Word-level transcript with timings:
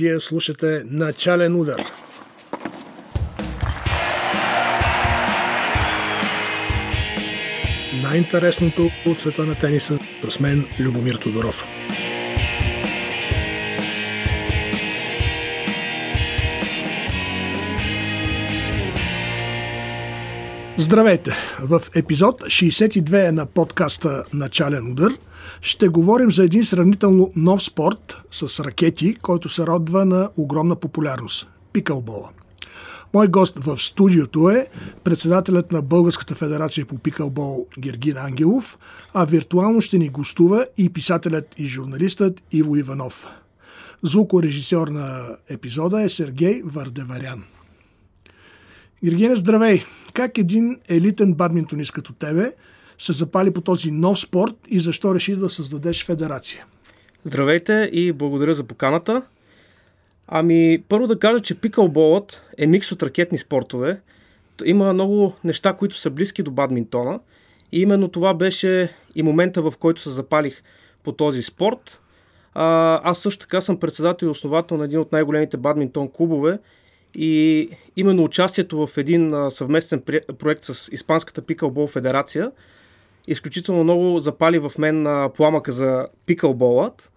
Вие 0.00 0.20
слушате 0.20 0.82
Начален 0.84 1.56
удар. 1.60 1.82
Най-интересното 8.02 8.90
от 9.06 9.18
света 9.18 9.42
на 9.42 9.54
тениса 9.54 9.98
с 10.28 10.40
мен 10.40 10.66
Любомир 10.78 11.14
Тодоров. 11.14 11.64
Здравейте! 20.78 21.30
В 21.60 21.82
епизод 21.96 22.40
62 22.40 23.30
на 23.30 23.46
подкаста 23.46 24.24
Начален 24.32 24.92
удар 24.92 25.12
ще 25.60 25.88
говорим 25.88 26.30
за 26.30 26.44
един 26.44 26.64
сравнително 26.64 27.32
нов 27.36 27.62
спорт 27.62 28.16
с 28.30 28.64
ракети, 28.64 29.14
който 29.14 29.48
се 29.48 29.66
родва 29.66 30.04
на 30.04 30.30
огромна 30.36 30.76
популярност– 30.76 31.48
пикълбола. 31.72 32.30
Мой 33.14 33.28
гост 33.28 33.58
в 33.58 33.78
студиото 33.78 34.50
е 34.50 34.66
председателят 35.04 35.72
на 35.72 35.82
Българската 35.82 36.34
федерация 36.34 36.86
по 36.86 36.98
пикълбол 36.98 37.66
Гергин 37.78 38.16
Ангелов, 38.16 38.78
а 39.14 39.24
виртуално 39.24 39.80
ще 39.80 39.98
ни 39.98 40.08
гостува 40.08 40.66
и 40.78 40.92
писателят 40.92 41.54
и 41.58 41.66
журналистът 41.66 42.42
Иво 42.52 42.76
Иванов. 42.76 43.26
Звукорежисьор 44.02 44.88
на 44.88 45.36
епизода 45.48 46.02
е 46.02 46.08
Сергей 46.08 46.62
Вардеварян. 46.64 47.44
Гергина, 49.04 49.36
здравей! 49.36 49.84
Как 50.12 50.38
един 50.38 50.76
елитен 50.88 51.34
бадминтонист 51.34 51.92
като 51.92 52.12
тебе 52.12 52.52
се 53.00 53.12
запали 53.12 53.50
по 53.50 53.60
този 53.60 53.90
нов 53.90 54.18
спорт 54.18 54.56
и 54.68 54.80
защо 54.80 55.14
реши 55.14 55.36
да 55.36 55.50
създадеш 55.50 56.04
федерация? 56.04 56.64
Здравейте 57.24 57.90
и 57.92 58.12
благодаря 58.12 58.54
за 58.54 58.64
поканата. 58.64 59.22
Ами, 60.28 60.82
първо 60.88 61.06
да 61.06 61.18
кажа, 61.18 61.40
че 61.40 61.54
пикълболът 61.54 62.42
е 62.58 62.66
микс 62.66 62.92
от 62.92 63.02
ракетни 63.02 63.38
спортове. 63.38 64.00
Има 64.64 64.92
много 64.92 65.32
неща, 65.44 65.72
които 65.72 65.96
са 65.96 66.10
близки 66.10 66.42
до 66.42 66.50
бадминтона. 66.50 67.20
И 67.72 67.80
именно 67.80 68.08
това 68.08 68.34
беше 68.34 68.94
и 69.14 69.22
момента, 69.22 69.62
в 69.62 69.72
който 69.78 70.00
се 70.00 70.10
запалих 70.10 70.62
по 71.02 71.12
този 71.12 71.42
спорт. 71.42 72.00
А, 72.54 73.00
аз 73.10 73.18
също 73.18 73.40
така 73.40 73.60
съм 73.60 73.80
председател 73.80 74.26
и 74.26 74.30
основател 74.30 74.76
на 74.76 74.84
един 74.84 74.98
от 74.98 75.12
най-големите 75.12 75.56
бадминтон 75.56 76.08
клубове 76.08 76.58
и 77.14 77.68
именно 77.96 78.24
участието 78.24 78.86
в 78.86 78.98
един 78.98 79.34
а, 79.34 79.50
съвместен 79.50 80.02
проект 80.38 80.64
с 80.64 80.88
Испанската 80.92 81.42
пикълбол 81.42 81.86
федерация 81.86 82.50
изключително 83.32 83.84
много 83.84 84.18
запали 84.18 84.58
в 84.58 84.72
мен 84.78 85.06
а, 85.06 85.28
пламъка 85.28 85.72
за 85.72 86.08
пикълболът. 86.26 87.12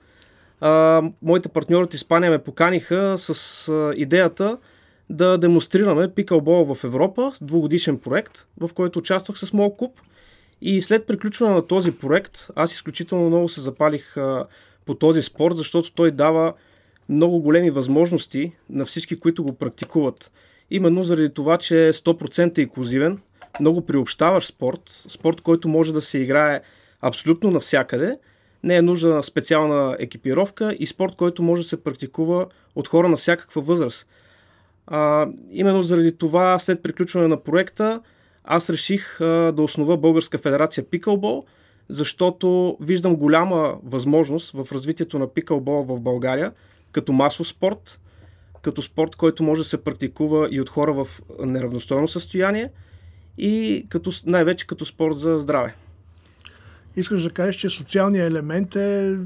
А, 0.62 1.04
моите 1.22 1.50
партньори 1.50 1.84
от 1.84 1.94
Испания 1.94 2.32
ме 2.32 2.44
поканиха 2.44 3.16
с 3.18 3.68
а, 3.68 3.94
идеята 3.96 4.58
да 5.10 5.38
демонстрираме 5.38 6.14
пикълбол 6.14 6.76
в 6.76 6.84
Европа, 6.84 7.32
двугодишен 7.42 7.98
проект, 7.98 8.46
в 8.60 8.70
който 8.74 9.00
участвах 9.00 9.38
с 9.38 9.54
моят 9.54 9.78
клуб. 9.78 10.00
И 10.62 10.82
след 10.82 11.08
приключване 11.08 11.54
на 11.54 11.68
този 11.68 11.98
проект, 11.98 12.48
аз 12.56 12.74
изключително 12.74 13.28
много 13.28 13.50
се 13.50 13.62
запалих 13.62 14.18
а, 14.18 14.46
по 14.86 14.96
този 14.96 15.22
спорт, 15.22 15.58
защото 15.58 15.94
той 15.94 16.12
дава 16.12 16.54
много 17.10 17.40
големи 17.40 17.72
възможности 17.72 18.52
на 18.70 18.86
всички, 18.86 19.20
които 19.20 19.44
го 19.44 19.54
практикуват. 19.54 20.32
Именно 20.72 21.04
заради 21.04 21.34
това, 21.34 21.58
че 21.58 21.88
е 21.88 21.94
100% 21.94 22.60
инклюзивен, 22.60 23.20
много 23.60 23.86
приобщаващ 23.86 24.48
спорт, 24.48 25.06
спорт, 25.10 25.42
който 25.42 25.68
може 25.68 25.94
да 25.94 26.02
се 26.02 26.18
играе 26.20 26.62
абсолютно 27.02 27.52
навсякъде, 27.52 28.18
не 28.64 28.76
е 28.76 28.82
нужда 28.82 29.24
специална 29.24 29.96
екипировка 30.00 30.76
и 30.80 30.86
спорт, 30.86 31.16
който 31.16 31.44
може 31.44 31.62
да 31.62 31.70
се 31.70 31.84
практикува 31.84 32.48
от 32.76 32.88
хора 32.88 33.10
на 33.10 33.18
всякаква 33.18 33.62
възраст. 33.62 34.08
А, 34.88 35.28
именно 35.52 35.82
заради 35.82 36.18
това, 36.18 36.60
след 36.60 36.84
приключване 36.84 37.28
на 37.28 37.44
проекта, 37.44 38.02
аз 38.44 38.70
реших 38.70 39.22
а, 39.22 39.52
да 39.52 39.62
основа 39.62 39.98
Българска 39.98 40.38
федерация 40.38 40.84
пикълбол, 40.90 41.46
защото 41.90 42.78
виждам 42.82 43.16
голяма 43.16 43.78
възможност 43.84 44.52
в 44.52 44.68
развитието 44.72 45.20
на 45.20 45.28
пикълбола 45.28 45.84
в 45.84 46.00
България– 46.00 46.52
като 46.94 47.14
масов 47.14 47.48
спорт, 47.48 48.00
като 48.62 48.82
спорт, 48.82 49.16
който 49.16 49.44
може 49.44 49.62
да 49.62 49.68
се 49.68 49.84
практикува 49.84 50.48
и 50.52 50.62
от 50.62 50.70
хора 50.70 50.94
в 50.94 51.08
неравностойно 51.40 52.08
състояние 52.08 52.70
и 53.38 53.86
като, 53.90 54.12
най-вече 54.26 54.68
като 54.68 54.86
спорт 54.86 55.18
за 55.18 55.40
здраве. 55.40 55.76
Искаш 56.96 57.24
да 57.24 57.30
кажеш, 57.30 57.56
че 57.56 57.70
социалният 57.70 58.32
елемент 58.32 58.76
е 58.76 59.18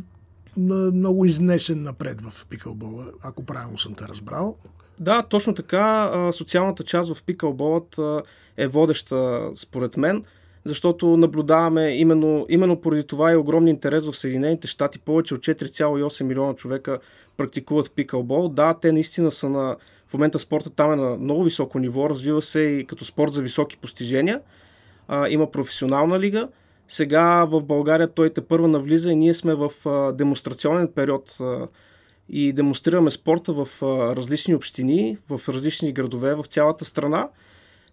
много 0.58 1.26
изнесен 1.26 1.84
напред 1.84 2.22
в 2.22 2.46
пикълбола, 2.46 3.06
ако 3.24 3.46
правилно 3.46 3.78
съм 3.78 3.94
те 3.94 4.04
разбрал. 4.08 4.58
Да, 5.00 5.24
точно 5.24 5.54
така. 5.54 6.12
Социалната 6.34 6.84
част 6.84 7.14
в 7.14 7.24
пикълболът 7.24 7.96
е 8.58 8.68
водеща 8.68 9.52
според 9.56 9.98
мен 9.98 10.24
защото 10.68 11.18
наблюдаваме 11.18 11.90
именно, 11.90 12.46
именно 12.50 12.82
поради 12.82 13.04
това 13.04 13.32
и 13.32 13.36
огромен 13.36 13.68
интерес 13.68 14.06
в 14.06 14.18
Съединените 14.18 14.68
щати. 14.68 15.00
Повече 15.00 15.34
от 15.34 15.40
4,8 15.40 16.24
милиона 16.24 16.54
човека 16.54 17.00
практикуват 17.38 17.92
пикълбол. 17.92 18.50
Да, 18.50 18.74
те 18.74 18.92
наистина 18.92 19.32
са 19.32 19.50
на... 19.50 19.76
В 20.08 20.14
момента 20.14 20.40
спорта 20.40 20.70
там 20.70 20.92
е 20.92 20.96
на 20.96 21.18
много 21.18 21.44
високо 21.44 21.80
ниво, 21.80 22.10
развива 22.10 22.42
се 22.42 22.62
и 22.62 22.86
като 22.86 23.06
спорт 23.06 23.34
за 23.34 23.42
високи 23.42 23.78
постижения. 23.78 24.42
А, 25.08 25.30
има 25.30 25.52
професионална 25.52 26.20
лига. 26.20 26.48
Сега 26.88 27.46
в 27.46 27.62
България 27.62 28.08
той 28.08 28.30
те 28.30 28.42
първа 28.42 28.68
навлиза 28.68 29.12
и 29.12 29.16
ние 29.16 29.34
сме 29.34 29.56
в 29.56 29.72
а, 29.86 30.12
демонстрационен 30.12 30.88
период 30.88 31.38
а, 31.42 31.68
и 32.30 32.54
демонстрираме 32.54 33.12
спорта 33.12 33.54
в 33.54 33.68
а, 33.82 34.16
различни 34.16 34.56
общини, 34.56 35.18
в 35.30 35.42
различни 35.50 35.92
градове 35.92 36.36
в 36.36 36.44
цялата 36.44 36.86
страна 36.86 37.30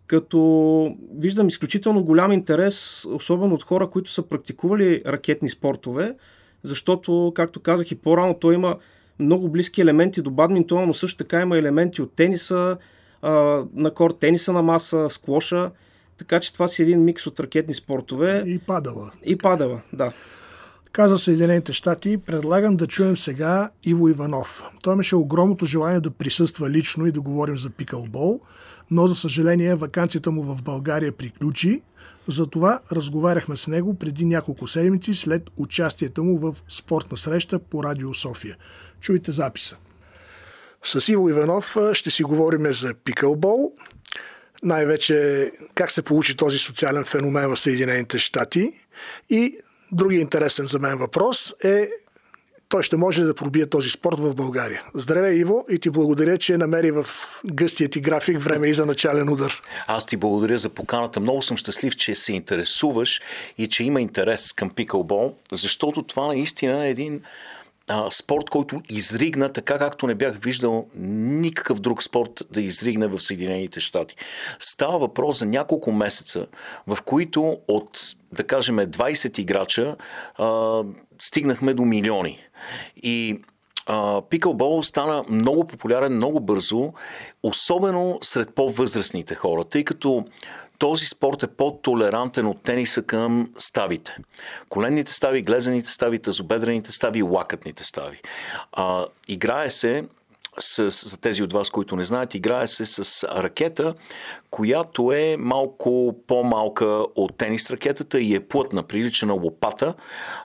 като 0.06 0.96
виждам 1.19 1.48
изключително 1.48 2.04
голям 2.04 2.32
интерес, 2.32 3.06
особено 3.10 3.54
от 3.54 3.62
хора, 3.62 3.91
които 3.91 4.10
са 4.10 4.22
практикували 4.22 5.02
ракетни 5.06 5.50
спортове, 5.50 6.14
защото, 6.62 7.32
както 7.34 7.60
казах 7.60 7.91
и 7.91 7.94
по-рано, 7.94 8.34
той 8.34 8.54
има 8.54 8.76
много 9.19 9.48
близки 9.48 9.80
елементи 9.80 10.22
до 10.22 10.30
бадминтона, 10.30 10.86
но 10.86 10.94
също 10.94 11.19
така 11.19 11.41
има 11.41 11.58
елементи 11.58 12.02
от 12.02 12.12
тениса 12.16 12.76
а, 13.22 13.64
на 13.75 13.91
корт, 13.91 14.19
тениса 14.19 14.52
на 14.52 14.62
маса, 14.62 15.10
склоша, 15.10 15.70
така 16.16 16.41
че 16.41 16.52
това 16.52 16.69
си 16.69 16.82
един 16.82 17.04
микс 17.04 17.26
от 17.26 17.41
ракетни 17.41 17.75
спортове. 17.75 18.44
И 18.47 18.58
падала. 18.58 19.10
И 19.25 19.36
падала, 19.36 19.80
да. 19.92 20.12
Каза 20.92 21.19
Съединените 21.19 21.72
щати, 21.72 22.19
предлагам 22.19 22.76
да 22.76 22.86
чуем 22.86 23.16
сега 23.16 23.70
Иво 23.84 24.08
Иванов. 24.08 24.62
Той 24.82 24.92
имаше 24.92 25.16
огромното 25.16 25.66
желание 25.66 26.00
да 26.00 26.10
присъства 26.10 26.70
лично 26.70 27.06
и 27.06 27.12
да 27.12 27.20
говорим 27.20 27.58
за 27.58 27.70
пикълбол– 27.70 28.41
но 28.91 29.08
за 29.08 29.14
съжаление 29.14 29.75
вакансията 29.75 30.31
му 30.31 30.42
в 30.42 30.62
България 30.62 31.12
приключи. 31.12 31.82
Затова 32.28 32.81
разговаряхме 32.92 33.56
с 33.56 33.69
него 33.69 33.94
преди 33.94 34.25
няколко 34.25 34.69
седмици 34.69 35.14
след 35.14 35.50
участието 35.56 36.25
му 36.25 36.38
в 36.38 36.54
спортна 36.69 37.19
среща 37.19 37.58
по 37.58 37.84
Радио 37.84 38.14
София. 38.14 38.56
Чуйте 39.04 39.32
записа. 39.32 39.76
С 40.84 41.09
Иво 41.09 41.28
Иванов 41.28 41.76
ще 41.92 42.10
си 42.10 42.22
говорим 42.22 42.72
за 42.72 42.94
пикълбол, 42.94 43.72
най-вече 44.62 45.50
как 45.75 45.91
се 45.91 46.03
получи 46.03 46.37
този 46.37 46.59
социален 46.59 47.04
феномен 47.04 47.50
в 47.50 47.60
Съединените 47.60 48.19
щати 48.19 48.72
и 49.31 49.59
другия 49.93 50.20
интересен 50.20 50.66
за 50.66 50.78
мен 50.78 50.98
въпрос 50.98 51.54
е 51.64 51.88
той 52.69 52.82
ще 52.82 52.97
може 52.97 53.22
да 53.22 53.34
пробие 53.34 53.66
този 53.66 53.91
спорт 53.91 54.19
в 54.19 54.34
България. 54.34 54.82
Здравей, 54.94 55.38
Иво, 55.38 55.66
и 55.70 55.78
ти 55.78 55.91
благодаря, 55.91 56.38
че 56.38 56.56
намери 56.56 56.91
в 56.91 57.06
гъстия 57.47 57.88
ти 57.88 58.00
график 58.00 58.41
време 58.41 58.69
и 58.69 58.75
за 58.75 58.87
начален 58.87 59.28
удар. 59.28 59.60
Аз 59.87 60.06
ти 60.06 60.16
благодаря 60.16 60.59
за 60.59 60.69
поканата. 60.69 61.20
Много 61.20 61.43
съм 61.43 61.56
щастлив, 61.56 61.97
че 61.97 62.14
се 62.14 62.32
интересуваш 62.32 63.20
и 63.59 63.69
че 63.69 63.84
има 63.84 64.00
интерес 64.00 64.53
към 64.53 64.70
пикълбол, 64.70 65.34
защото 65.53 66.03
това 66.03 66.26
наистина 66.26 66.87
е 66.87 66.91
един 66.91 67.22
а, 67.88 68.10
спорт, 68.10 68.50
който 68.50 68.81
изригна 68.88 69.52
така, 69.52 69.78
както 69.78 70.06
не 70.06 70.14
бях 70.14 70.38
виждал 70.38 70.86
никакъв 70.94 71.81
друг 71.81 72.02
спорт 72.02 72.42
да 72.50 72.60
изригне 72.60 73.06
в 73.06 73.20
Съединените 73.20 73.81
щати. 73.81 74.16
Става 74.58 74.98
въпрос 74.98 75.38
за 75.38 75.46
няколко 75.46 75.92
месеца, 75.92 76.46
в 76.86 76.98
които 77.02 77.58
от, 77.69 77.98
да 78.32 78.44
кажем, 78.44 78.76
20 78.76 79.38
играча 79.38 79.96
а, 80.38 80.82
стигнахме 81.19 81.75
до 81.75 81.84
милиони. 81.84 82.38
И 82.96 83.40
пикълбол 84.31 84.82
стана 84.82 85.25
много 85.28 85.66
популярен 85.66 86.12
много 86.12 86.40
бързо, 86.40 86.92
особено 87.42 88.19
сред 88.22 88.54
по-възрастните 88.54 89.34
хора, 89.34 89.64
тъй 89.64 89.84
като 89.84 90.25
този 90.79 91.06
спорт 91.06 91.43
е 91.43 91.47
по-толерантен 91.47 92.47
от 92.47 92.62
тениса 92.62 93.03
към 93.03 93.53
ставите. 93.56 94.17
Коленните 94.69 95.12
стави, 95.12 95.43
глезените 95.43 95.91
стави, 95.91 96.19
тазобедрените 96.19 96.93
стави 96.93 97.19
и 97.19 97.23
лакътните 97.23 97.85
стави. 97.85 98.21
А, 98.73 99.06
играе 99.29 99.71
се 99.71 100.05
с, 100.59 100.91
за 101.09 101.21
тези 101.21 101.43
от 101.43 101.53
вас, 101.53 101.71
които 101.71 101.97
не 101.97 102.05
знаят, 102.05 102.35
играе 102.35 102.67
се 102.67 102.87
с 102.87 103.29
ракета, 103.29 103.95
която 104.51 105.12
е 105.12 105.37
малко 105.39 106.17
по-малка 106.27 106.87
от 107.15 107.37
тенис 107.37 107.71
ракетата 107.71 108.21
и 108.21 108.35
е 108.35 108.41
плътна, 108.41 108.83
прилича 108.83 109.27
на 109.27 109.33
лопата 109.33 109.95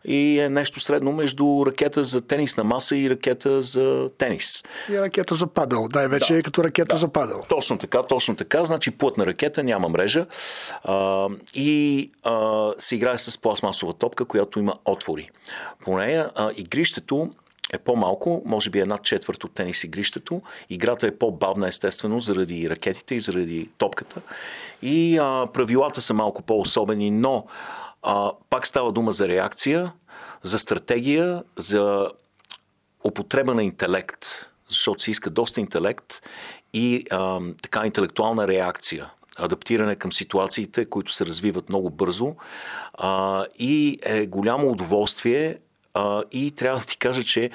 и 0.06 0.40
е 0.40 0.50
нещо 0.50 0.80
средно 0.80 1.12
между 1.12 1.64
ракета 1.66 2.04
за 2.04 2.22
тенисна 2.22 2.64
маса 2.64 2.98
и 2.98 3.10
ракета 3.10 3.62
за 3.62 4.10
тенис. 4.18 4.64
И 4.90 5.02
ракета 5.02 5.36
за 5.36 5.48
падал, 5.48 5.88
дай 5.88 6.08
вече 6.08 6.34
да, 6.34 6.40
е 6.40 6.42
като 6.42 6.64
ракета 6.64 6.96
да, 6.96 7.00
за 7.00 7.08
падал. 7.08 7.46
Точно 7.50 7.78
така, 7.78 8.04
точно 8.04 8.36
така. 8.36 8.66
Значи 8.66 8.92
плътна 8.92 9.26
ракета, 9.26 9.64
няма 9.64 9.90
мрежа 9.90 10.26
а, 10.84 11.28
и 11.54 12.12
а, 12.24 12.70
се 12.78 12.96
играе 12.96 13.18
с 13.18 13.38
пластмасова 13.38 13.94
топка, 13.94 14.26
която 14.26 14.60
има 14.60 14.74
отвори. 14.86 15.30
По 15.84 15.98
нея 15.98 16.32
а, 16.36 16.52
игрището 16.58 17.30
е 17.70 17.78
по-малко, 17.78 18.42
може 18.46 18.70
би 18.70 18.80
една 18.80 18.98
четвърт 18.98 19.44
от 19.44 19.54
тенис 19.54 19.84
игрището. 19.84 20.42
Играта 20.70 21.08
е 21.08 21.18
по-бавна, 21.18 21.68
естествено, 21.68 22.20
заради 22.20 22.70
ракетите 22.70 23.16
и 23.16 23.20
заради 23.20 23.70
топката. 23.78 24.22
И 24.82 25.18
а, 25.18 25.48
правилата 25.54 26.02
са 26.02 26.14
малко 26.14 26.42
по-особени, 26.42 27.12
но 27.12 27.46
а, 28.04 28.32
пак 28.50 28.68
става 28.68 28.92
дума 28.92 29.12
за 29.12 29.28
реакция, 29.28 29.94
за 30.44 30.60
стратегия, 30.60 31.44
за 31.58 32.12
употреба 33.04 33.54
на 33.54 33.64
интелект, 33.64 34.26
защото 34.70 35.04
се 35.04 35.12
иска 35.12 35.30
доста 35.30 35.60
интелект 35.60 36.22
и 36.74 37.06
а, 37.12 37.40
така 37.62 37.86
интелектуална 37.86 38.48
реакция 38.48 39.10
адаптиране 39.40 39.96
към 39.96 40.14
ситуациите, 40.14 40.86
които 40.86 41.14
се 41.14 41.26
развиват 41.26 41.70
много 41.70 41.90
бързо 41.90 42.36
а, 42.94 43.46
и 43.60 44.00
е 44.04 44.26
голямо 44.26 44.70
удоволствие 44.70 45.58
а, 45.94 46.24
и 46.32 46.52
трябва 46.52 46.80
да 46.80 46.86
ти 46.86 46.98
кажа, 46.98 47.24
че 47.24 47.50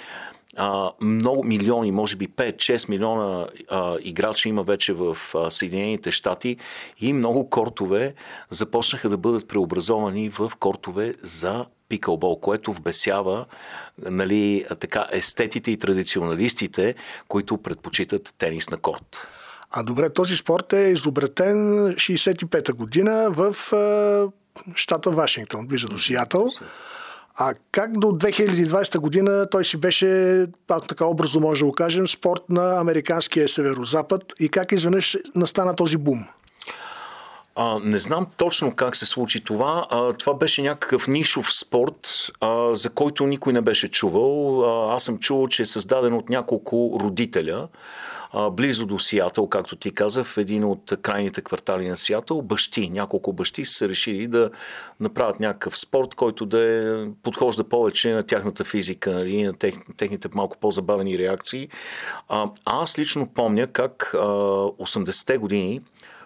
а, 0.57 0.91
много 1.01 1.45
милиони, 1.45 1.93
може 1.93 2.17
би 2.17 2.29
5-6 2.29 2.89
милиона 2.89 3.47
а, 3.71 3.97
играчи 4.01 4.49
има 4.49 4.63
вече 4.63 4.93
в 4.93 5.17
а, 5.35 5.51
Съединените 5.51 6.13
щати 6.13 6.57
и 7.01 7.13
много 7.13 7.51
кортове 7.51 8.15
започнаха 8.51 9.09
да 9.09 9.17
бъдат 9.17 9.49
преобразовани 9.49 10.31
в 10.31 10.53
кортове 10.59 11.15
за 11.23 11.67
пикълбол, 11.89 12.41
което 12.41 12.73
вбесява 12.73 13.47
нали, 13.99 14.67
така, 14.81 15.07
естетите 15.13 15.71
и 15.71 15.77
традиционалистите, 15.77 16.95
които 17.29 17.59
предпочитат 17.59 18.35
тенис 18.39 18.71
на 18.71 18.77
корт. 18.77 19.29
А 19.71 19.83
добре, 19.83 20.13
този 20.13 20.37
спорт 20.37 20.73
е 20.73 20.81
изобретен 20.81 21.57
65-та 21.95 22.73
година 22.73 23.31
в 23.31 23.57
щата 24.75 25.11
Вашингтон, 25.11 25.67
близо 25.67 25.89
до 25.89 25.99
Сиатъл. 25.99 26.51
А 27.37 27.55
как 27.73 27.99
до 27.99 28.07
2020 28.07 28.99
година 28.99 29.47
той 29.51 29.65
си 29.65 29.77
беше, 29.77 30.47
пак 30.67 30.89
така 30.89 31.05
образно 31.05 31.41
може 31.41 31.61
да 31.61 31.67
го 31.67 31.73
кажем, 31.73 32.09
спорт 32.09 32.43
на 32.49 32.81
американския 32.81 33.49
северозапад 33.49 34.23
и 34.41 34.49
как 34.49 34.73
изведнъж 34.73 35.17
настана 35.35 35.77
този 35.77 35.97
бум? 35.97 36.25
А, 37.57 37.79
не 37.85 37.99
знам 37.99 38.27
точно 38.37 38.75
как 38.75 38.97
се 38.97 39.07
случи 39.07 39.45
това. 39.45 39.87
А, 39.91 40.13
това 40.13 40.35
беше 40.35 40.63
някакъв 40.63 41.09
нишов 41.09 41.55
спорт, 41.55 42.31
а, 42.41 42.75
за 42.75 42.91
който 42.91 43.27
никой 43.27 43.53
не 43.53 43.61
беше 43.61 43.91
чувал. 43.91 44.65
А, 44.65 44.95
аз 44.95 45.05
съм 45.05 45.19
чувал, 45.19 45.49
че 45.49 45.63
е 45.63 45.67
създаден 45.67 46.13
от 46.13 46.29
няколко 46.29 46.99
родителя 47.03 47.69
близо 48.53 48.87
до 48.87 48.99
Сиатъл, 48.99 49.49
както 49.49 49.77
ти 49.77 49.91
каза, 49.91 50.25
в 50.25 50.39
един 50.39 50.65
от 50.65 50.93
крайните 51.03 51.43
квартали 51.43 51.89
на 51.89 51.97
Сиатъл, 51.97 52.43
бащи, 52.43 52.91
няколко 52.91 53.33
бащи 53.33 53.65
са 53.65 53.89
решили 53.89 54.27
да 54.29 54.51
направят 55.01 55.41
някакъв 55.41 55.79
спорт, 55.79 56.15
който 56.15 56.47
да 56.47 56.61
е, 56.61 57.07
подхожда 57.23 57.65
повече 57.65 58.13
на 58.13 58.23
тяхната 58.23 58.65
физика 58.65 59.11
и 59.11 59.15
нали, 59.15 59.43
на 59.43 59.53
тех, 59.53 59.75
техните 59.97 60.29
малко 60.35 60.57
по-забавени 60.61 61.19
реакции. 61.19 61.69
А, 62.29 62.51
аз 62.65 62.99
лично 62.99 63.27
помня 63.27 63.67
как 63.67 64.11
а, 64.15 64.19
80-те 64.19 65.39
години 65.39 65.81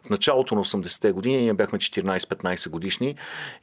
в 0.06 0.10
началото 0.10 0.54
на 0.54 0.64
80-те 0.64 1.12
години 1.12 1.42
ние 1.42 1.54
бяхме 1.54 1.78
14-15 1.78 2.70
годишни 2.70 3.14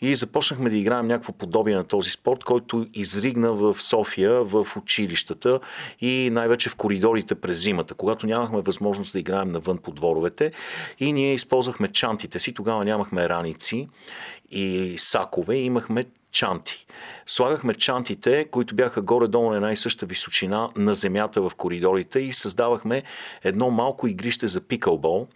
и 0.01 0.15
започнахме 0.15 0.69
да 0.69 0.77
играем 0.77 1.07
някакво 1.07 1.33
подобие 1.33 1.75
на 1.75 1.83
този 1.83 2.11
спорт, 2.11 2.43
който 2.43 2.87
изригна 2.93 3.53
в 3.53 3.75
София, 3.79 4.43
в 4.43 4.67
училищата 4.77 5.59
и 6.01 6.29
най-вече 6.31 6.69
в 6.69 6.75
коридорите 6.75 7.35
през 7.35 7.57
зимата, 7.57 7.93
когато 7.93 8.27
нямахме 8.27 8.61
възможност 8.61 9.13
да 9.13 9.19
играем 9.19 9.51
навън 9.51 9.77
по 9.77 9.91
дворовете 9.91 10.51
и 10.99 11.13
ние 11.13 11.33
използвахме 11.33 11.87
чантите 11.87 12.39
си. 12.39 12.53
Тогава 12.53 12.85
нямахме 12.85 13.29
раници 13.29 13.89
и 14.51 14.95
сакове, 14.97 15.55
имахме 15.55 16.03
чанти. 16.35 16.85
Слагахме 17.27 17.73
чантите, 17.73 18.45
които 18.51 18.75
бяха 18.75 19.01
горе-долу 19.01 19.49
на 19.49 19.55
една 19.55 19.71
и 19.71 19.75
съща 19.75 20.05
височина 20.05 20.69
на 20.75 20.95
земята 20.95 21.41
в 21.41 21.51
коридорите 21.57 22.19
и 22.19 22.33
създавахме 22.33 23.03
едно 23.43 23.69
малко 23.69 24.07
игрище 24.07 24.47
за 24.47 24.61
пикълбол 24.61 25.27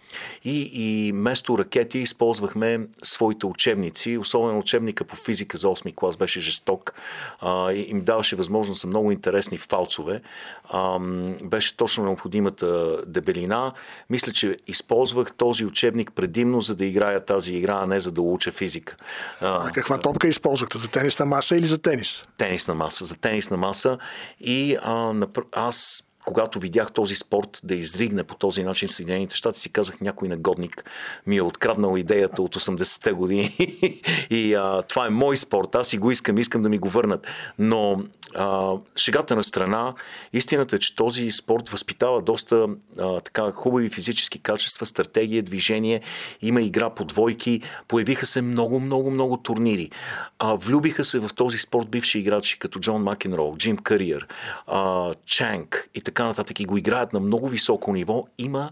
и, 0.44 0.62
и 0.62 1.12
вместо 1.12 1.58
ракети 1.58 2.00
използвахме 2.00 2.80
своите 3.04 3.46
учебници, 3.46 4.18
особено 4.18 4.60
учебника 4.60 5.04
по 5.04 5.16
физика 5.16 5.58
за 5.58 5.68
8 5.68 5.96
клас 5.96 6.18
беше 6.18 6.40
жесток 6.40 6.94
а, 7.40 7.72
и 7.72 7.82
им 7.82 8.02
даваше 8.02 8.36
възможност 8.36 8.82
за 8.82 8.88
много 8.88 9.12
интересни 9.12 9.58
фалцове. 9.58 10.22
А, 10.70 11.00
беше 11.44 11.78
точно 11.78 12.04
необходимата 12.04 12.98
дебелина. 13.08 13.72
Мисля, 14.10 14.32
че 14.32 14.58
използвах 14.68 15.34
този 15.34 15.66
учебник 15.66 16.12
предимно 16.16 16.62
за 16.62 16.76
да 16.76 16.86
играя 16.86 17.26
тази 17.26 17.56
игра, 17.56 17.80
а 17.82 17.86
не 17.86 18.00
за 18.00 18.12
да 18.12 18.22
уча 18.22 18.52
физика. 18.52 18.96
А, 19.42 19.68
а 19.68 19.72
каква 19.72 19.98
топка 19.98 20.28
използвахте? 20.28 20.78
За 20.78 20.89
тенисна 20.92 21.26
маса 21.26 21.56
или 21.56 21.68
за 21.68 21.78
тенис? 21.78 22.24
Тенисна 22.38 22.76
маса. 22.76 23.06
За 23.06 23.16
тенисна 23.16 23.58
маса. 23.58 23.98
И 24.40 24.78
а, 24.84 25.14
аз 25.52 26.04
когато 26.26 26.60
видях 26.60 26.92
този 26.92 27.16
спорт 27.16 27.62
да 27.64 27.76
изригне 27.76 28.24
по 28.24 28.36
този 28.36 28.64
начин 28.64 28.90
в 28.90 28.94
Съединените 28.94 29.36
щати, 29.36 29.60
си 29.60 29.70
казах, 29.70 30.02
някой 30.02 30.28
негодник 30.28 30.84
ми 31.28 31.38
е 31.38 31.42
откраднал 31.42 31.98
идеята 31.98 32.42
от 32.42 32.56
80-те 32.56 33.12
години 33.12 33.56
и 34.30 34.54
а, 34.54 34.82
това 34.82 35.06
е 35.06 35.10
мой 35.10 35.38
спорт, 35.38 35.76
аз 35.76 35.88
си 35.88 35.98
го 35.98 36.12
искам, 36.12 36.38
искам 36.38 36.62
да 36.62 36.70
ми 36.70 36.78
го 36.78 36.90
върнат. 36.90 37.28
Но 37.60 38.04
а, 38.36 38.74
шегата 38.96 39.36
на 39.36 39.44
страна, 39.44 39.94
истината 40.34 40.76
е, 40.76 40.80
че 40.80 40.96
този 40.96 41.32
спорт 41.32 41.70
възпитава 41.70 42.22
доста 42.22 42.68
а, 43.00 43.20
така 43.20 43.52
хубави 43.52 43.90
физически 43.90 44.40
качества, 44.40 44.86
стратегия, 44.86 45.44
движение, 45.44 46.02
има 46.42 46.62
игра 46.62 46.90
по 46.90 47.06
двойки, 47.06 47.62
появиха 47.88 48.26
се 48.26 48.42
много, 48.42 48.80
много, 48.80 49.12
много 49.12 49.38
турнири. 49.38 49.92
А, 50.40 50.54
влюбиха 50.54 51.06
се 51.06 51.20
в 51.20 51.30
този 51.36 51.58
спорт 51.58 51.90
бивши 51.90 52.20
играчи, 52.20 52.60
като 52.60 52.80
Джон 52.80 53.04
Макенроу, 53.04 53.58
Джим 53.58 53.78
Кариер, 53.78 54.28
а, 54.68 55.14
Чанг 55.26 55.90
и 55.96 56.02
така 56.02 56.26
нататък 56.26 56.60
и 56.60 56.66
го 56.66 56.78
играят 56.78 57.14
на 57.14 57.20
много 57.20 57.50
високо 57.50 57.94
ниво. 57.94 58.26
Има 58.38 58.72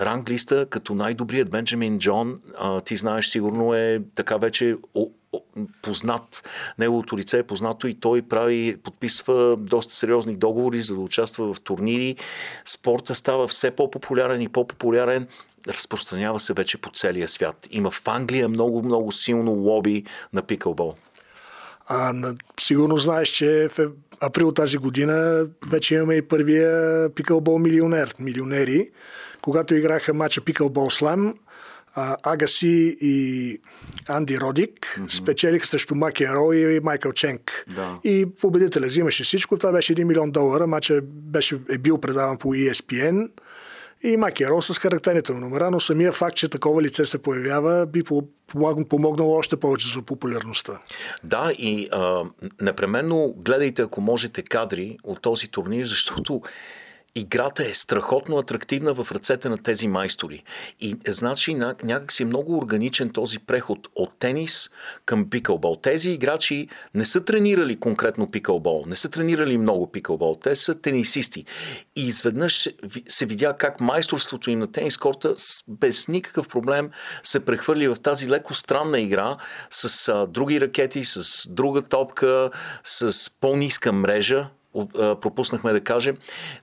ранглиста 0.00 0.66
като 0.66 0.94
най-добрият 0.94 1.50
Бенджамин 1.50 1.98
Джон, 1.98 2.40
а, 2.58 2.80
ти 2.80 2.96
знаеш 2.96 3.26
сигурно 3.28 3.74
е 3.74 4.00
така 4.14 4.36
вече 4.36 4.76
познат, 5.82 6.42
неговото 6.78 7.18
лице 7.18 7.38
е 7.38 7.42
познато 7.42 7.86
и 7.86 7.94
той 7.94 8.22
прави, 8.22 8.76
подписва 8.82 9.56
доста 9.56 9.94
сериозни 9.94 10.36
договори, 10.36 10.80
за 10.80 10.94
да 10.94 11.00
участва 11.00 11.54
в 11.54 11.60
турнири. 11.60 12.16
Спорта 12.64 13.14
става 13.14 13.48
все 13.48 13.70
по-популярен 13.70 14.42
и 14.42 14.48
по-популярен 14.48 15.26
разпространява 15.68 16.40
се 16.40 16.52
вече 16.52 16.78
по 16.78 16.90
целия 16.90 17.28
свят. 17.28 17.68
Има 17.70 17.90
в 17.90 18.08
Англия 18.08 18.48
много, 18.48 18.82
много 18.82 19.12
силно 19.12 19.52
лоби 19.52 20.04
на 20.32 20.42
пикълбол. 20.42 20.94
А, 21.86 22.14
сигурно 22.60 22.96
знаеш, 22.96 23.28
че 23.28 23.68
в 23.68 23.88
април 24.20 24.52
тази 24.52 24.76
година 24.76 25.46
вече 25.70 25.94
имаме 25.94 26.14
и 26.14 26.28
първия 26.28 27.08
пикълбол 27.14 27.58
милионер, 27.58 28.14
милионери. 28.18 28.90
Когато 29.42 29.74
играха 29.74 30.14
матча 30.14 30.40
пикълбол 30.40 30.90
слам, 30.90 31.34
Агаси 32.22 32.98
и 33.00 33.58
Анди 34.08 34.40
Родик 34.40 34.72
mm-hmm. 34.72 35.08
спечелиха 35.08 35.66
срещу 35.66 35.94
Макеро 35.94 36.52
и 36.52 36.80
Майкъл 36.80 37.12
Ченк. 37.12 37.64
Да. 37.76 37.98
И 38.04 38.26
победителя 38.40 38.86
взимаше 38.86 39.24
всичко. 39.24 39.58
Това 39.58 39.72
беше 39.72 39.94
1 39.94 40.04
милион 40.04 40.30
долара. 40.30 40.66
Матча 40.66 41.00
беше, 41.02 41.58
е 41.70 41.78
бил 41.78 41.98
предаван 41.98 42.38
по 42.38 42.54
ESPN 42.54 43.28
и 44.02 44.16
Макеро 44.16 44.62
с 44.62 44.78
характерните 44.78 45.32
му 45.32 45.40
номера, 45.40 45.70
но 45.70 45.80
самия 45.80 46.12
факт, 46.12 46.36
че 46.36 46.48
такова 46.48 46.82
лице 46.82 47.06
се 47.06 47.22
появява, 47.22 47.86
би 47.86 48.02
помогнало 48.88 49.36
още 49.36 49.56
повече 49.56 49.92
за 49.94 50.02
популярността. 50.02 50.80
Да, 51.24 51.52
и 51.58 51.88
а, 51.92 52.24
непременно 52.60 53.34
гледайте, 53.36 53.82
ако 53.82 54.00
можете, 54.00 54.42
кадри 54.42 54.98
от 55.04 55.22
този 55.22 55.48
турнир, 55.48 55.86
защото 55.86 56.42
играта 57.14 57.68
е 57.68 57.74
страхотно 57.74 58.38
атрактивна 58.38 58.94
в 58.94 59.12
ръцете 59.12 59.48
на 59.48 59.62
тези 59.62 59.88
майстори. 59.88 60.44
И 60.80 60.96
значи 61.08 61.54
някак 61.54 62.12
си 62.12 62.24
много 62.24 62.58
органичен 62.58 63.10
този 63.10 63.38
преход 63.38 63.78
от 63.94 64.10
тенис 64.18 64.70
към 65.04 65.30
пикълбол. 65.30 65.76
Тези 65.82 66.10
играчи 66.10 66.68
не 66.94 67.04
са 67.04 67.24
тренирали 67.24 67.80
конкретно 67.80 68.30
пикълбол, 68.30 68.84
не 68.86 68.96
са 68.96 69.10
тренирали 69.10 69.58
много 69.58 69.92
пикълбол, 69.92 70.38
те 70.42 70.54
са 70.54 70.80
тенисисти. 70.80 71.44
И 71.96 72.06
изведнъж 72.06 72.68
се 73.08 73.26
видя 73.26 73.56
как 73.58 73.80
майсторството 73.80 74.50
им 74.50 74.58
на 74.58 74.72
тенис 74.72 74.96
корта 74.96 75.34
без 75.68 76.08
никакъв 76.08 76.48
проблем 76.48 76.90
се 77.22 77.44
прехвърли 77.44 77.88
в 77.88 77.96
тази 78.02 78.30
леко 78.30 78.54
странна 78.54 79.00
игра 79.00 79.36
с 79.70 80.26
други 80.28 80.60
ракети, 80.60 81.04
с 81.04 81.48
друга 81.50 81.82
топка, 81.82 82.50
с 82.84 83.30
по-ниска 83.40 83.92
мрежа, 83.92 84.48
пропуснахме 84.94 85.72
да 85.72 85.80
кажем. 85.80 86.16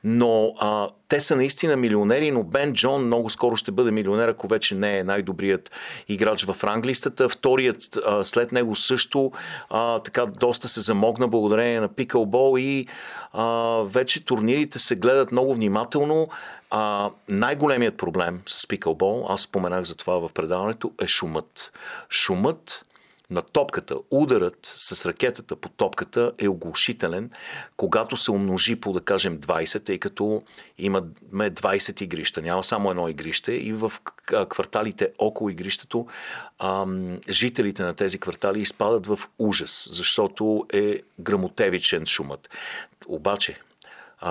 Но 0.03 0.53
а, 0.59 0.89
те 1.07 1.19
са 1.19 1.35
наистина 1.35 1.75
милионери, 1.75 2.31
но 2.31 2.43
Бен 2.43 2.73
Джон 2.73 3.05
много 3.05 3.29
скоро 3.29 3.55
ще 3.55 3.71
бъде 3.71 3.91
милионер, 3.91 4.27
ако 4.27 4.47
вече 4.47 4.75
не 4.75 4.97
е 4.97 5.03
най-добрият 5.03 5.71
играч 6.07 6.45
в 6.45 6.63
ранглистата. 6.63 7.29
Вторият 7.29 7.97
а, 8.05 8.25
след 8.25 8.51
него 8.51 8.75
също 8.75 9.31
а, 9.69 9.99
така 9.99 10.25
доста 10.25 10.67
се 10.67 10.81
замогна 10.81 11.27
благодарение 11.27 11.79
на 11.79 11.87
пикълбол 11.87 12.57
и 12.59 12.87
а, 13.33 13.45
вече 13.85 14.25
турнирите 14.25 14.79
се 14.79 14.95
гледат 14.95 15.31
много 15.31 15.53
внимателно. 15.53 16.27
А, 16.71 17.09
най-големият 17.29 17.97
проблем 17.97 18.41
с 18.45 18.67
пикълбол, 18.67 19.25
аз 19.29 19.41
споменах 19.41 19.83
за 19.83 19.97
това 19.97 20.19
в 20.19 20.29
предаването, 20.33 20.91
е 21.01 21.07
шумът. 21.07 21.71
Шумът 22.09 22.85
на 23.29 23.41
топката, 23.41 23.95
ударът 24.11 24.59
с 24.61 25.05
ракетата 25.05 25.55
по 25.55 25.69
топката 25.69 26.31
е 26.37 26.47
оглушителен, 26.47 27.29
когато 27.77 28.17
се 28.17 28.31
умножи 28.31 28.75
по, 28.75 28.93
да 28.93 29.01
кажем, 29.01 29.39
20, 29.39 29.85
тъй 29.85 29.99
като 29.99 30.41
имаме 30.77 31.51
20 31.51 32.01
игрища, 32.01 32.41
няма 32.41 32.63
само 32.63 32.91
едно 32.91 33.07
игрище 33.07 33.51
и 33.51 33.73
в 33.73 33.93
кварталите 34.49 35.11
около 35.17 35.49
игрището 35.49 36.07
жителите 37.29 37.83
на 37.83 37.93
тези 37.93 38.19
квартали 38.19 38.61
изпадат 38.61 39.07
в 39.07 39.19
ужас, 39.39 39.89
защото 39.91 40.65
е 40.73 41.01
грамотевичен 41.19 42.05
шумът. 42.05 42.49
Обаче, 43.07 43.59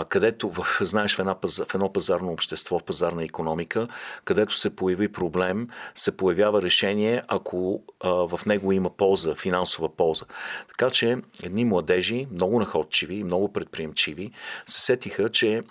където, 0.09 0.51
в, 0.51 0.67
знаеш, 0.81 1.17
в, 1.17 1.19
една, 1.19 1.37
в 1.69 1.75
едно 1.75 1.93
пазарно 1.93 2.33
общество, 2.33 2.79
в 2.79 2.83
пазарна 2.83 3.25
економика, 3.25 3.89
където 4.25 4.57
се 4.57 4.77
появи 4.77 5.13
проблем, 5.13 5.69
се 5.95 6.17
появява 6.17 6.63
решение, 6.63 7.23
ако 7.29 7.83
а, 8.01 8.11
в 8.11 8.41
него 8.47 8.73
има 8.73 8.91
полза, 8.91 9.35
финансова 9.35 9.97
полза. 9.97 10.25
Така 10.69 10.91
че 10.91 11.17
едни 11.43 11.65
младежи, 11.65 12.27
много 12.33 12.59
находчиви, 12.59 13.25
много 13.25 13.53
предприемчиви, 13.53 14.31
се 14.67 14.81
сетиха, 14.81 15.29
че 15.29 15.63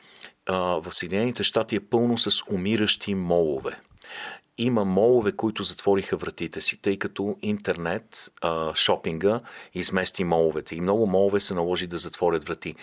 а, 0.45 0.55
в 0.57 0.87
Съединените 0.91 1.43
щати 1.43 1.75
е 1.75 1.79
пълно 1.79 2.17
с 2.17 2.41
умиращи 2.51 3.15
молове 3.15 3.79
има 4.57 4.85
молове, 4.85 5.31
които 5.31 5.63
затвориха 5.63 6.17
вратите 6.17 6.61
си, 6.61 6.81
тъй 6.81 6.97
като 6.97 7.37
интернет, 7.41 8.31
а, 8.41 8.75
шопинга 8.75 9.41
измести 9.73 10.23
моловете 10.23 10.75
и 10.75 10.81
много 10.81 11.07
молове 11.07 11.39
се 11.39 11.53
наложи 11.53 11.87
да 11.87 11.97
затворят 11.97 12.43
врати. 12.43 12.75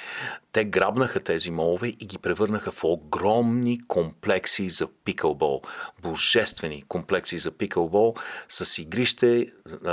Те 0.52 0.64
грабнаха 0.64 1.20
тези 1.20 1.50
молове 1.50 1.88
и 1.88 2.06
ги 2.06 2.18
превърнаха 2.18 2.72
в 2.72 2.84
огромни 2.84 3.80
комплекси 3.88 4.68
за 4.68 4.88
пикълбол. 5.04 5.62
Божествени 6.02 6.84
комплекси 6.88 7.38
за 7.38 7.50
пикълбол 7.50 8.14
с 8.48 8.78
игрище, 8.78 9.46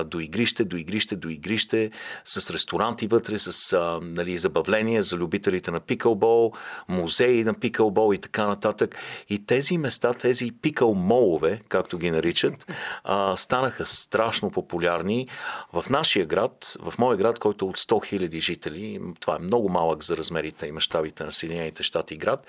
до 0.05 0.19
игрище, 0.19 0.65
до 0.65 0.77
игрище, 0.77 1.15
до 1.15 1.29
игрище, 1.29 1.91
с 2.25 2.53
ресторанти 2.53 3.07
вътре, 3.07 3.39
с 3.39 3.73
а, 3.73 3.99
нали, 4.01 4.37
забавления 4.37 5.03
за 5.03 5.17
любителите 5.17 5.71
на 5.71 5.79
пикълбол, 5.79 6.53
музеи 6.89 7.43
на 7.43 7.53
пикълбол 7.53 8.13
и 8.13 8.17
така 8.17 8.47
нататък. 8.47 8.95
И 9.29 9.45
тези 9.45 9.77
места, 9.77 10.13
тези 10.13 10.51
пикъл 10.61 10.93
молове, 10.93 11.61
както 11.69 11.97
ги 11.97 12.11
наричат, 12.11 12.65
а, 13.03 13.37
станаха 13.37 13.85
страшно 13.85 14.51
популярни. 14.51 15.27
В 15.73 15.85
нашия 15.89 16.25
град, 16.25 16.77
в 16.79 16.93
моя 16.99 17.17
град, 17.17 17.39
който 17.39 17.65
е 17.65 17.67
от 17.67 17.77
100 17.77 18.29
000 18.29 18.39
жители, 18.39 19.01
това 19.19 19.35
е 19.35 19.39
много 19.39 19.69
малък 19.69 20.03
за 20.03 20.17
размерите 20.17 20.67
и 20.67 20.71
мащабите 20.71 21.23
на 21.23 21.31
Съединените 21.31 21.83
щати 21.83 22.17
град, 22.17 22.47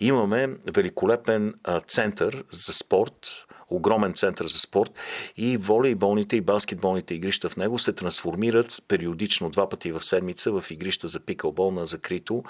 имаме 0.00 0.48
великолепен 0.74 1.54
а, 1.64 1.80
център 1.80 2.44
за 2.50 2.72
спорт, 2.72 3.46
огромен 3.70 4.12
център 4.12 4.46
за 4.46 4.58
спорт 4.58 4.92
и 5.36 5.56
волейболните 5.56 6.36
и 6.36 6.40
баскетболните 6.40 7.14
игрища 7.14 7.48
в 7.48 7.56
него 7.56 7.78
се 7.78 7.92
трансформират 7.92 8.82
периодично 8.88 9.50
два 9.50 9.68
пъти 9.68 9.92
в 9.92 10.04
седмица 10.04 10.52
в 10.52 10.64
игрища 10.70 11.08
за 11.08 11.20
пикълбол 11.20 11.70
на 11.70 11.86
закрито 11.86 12.44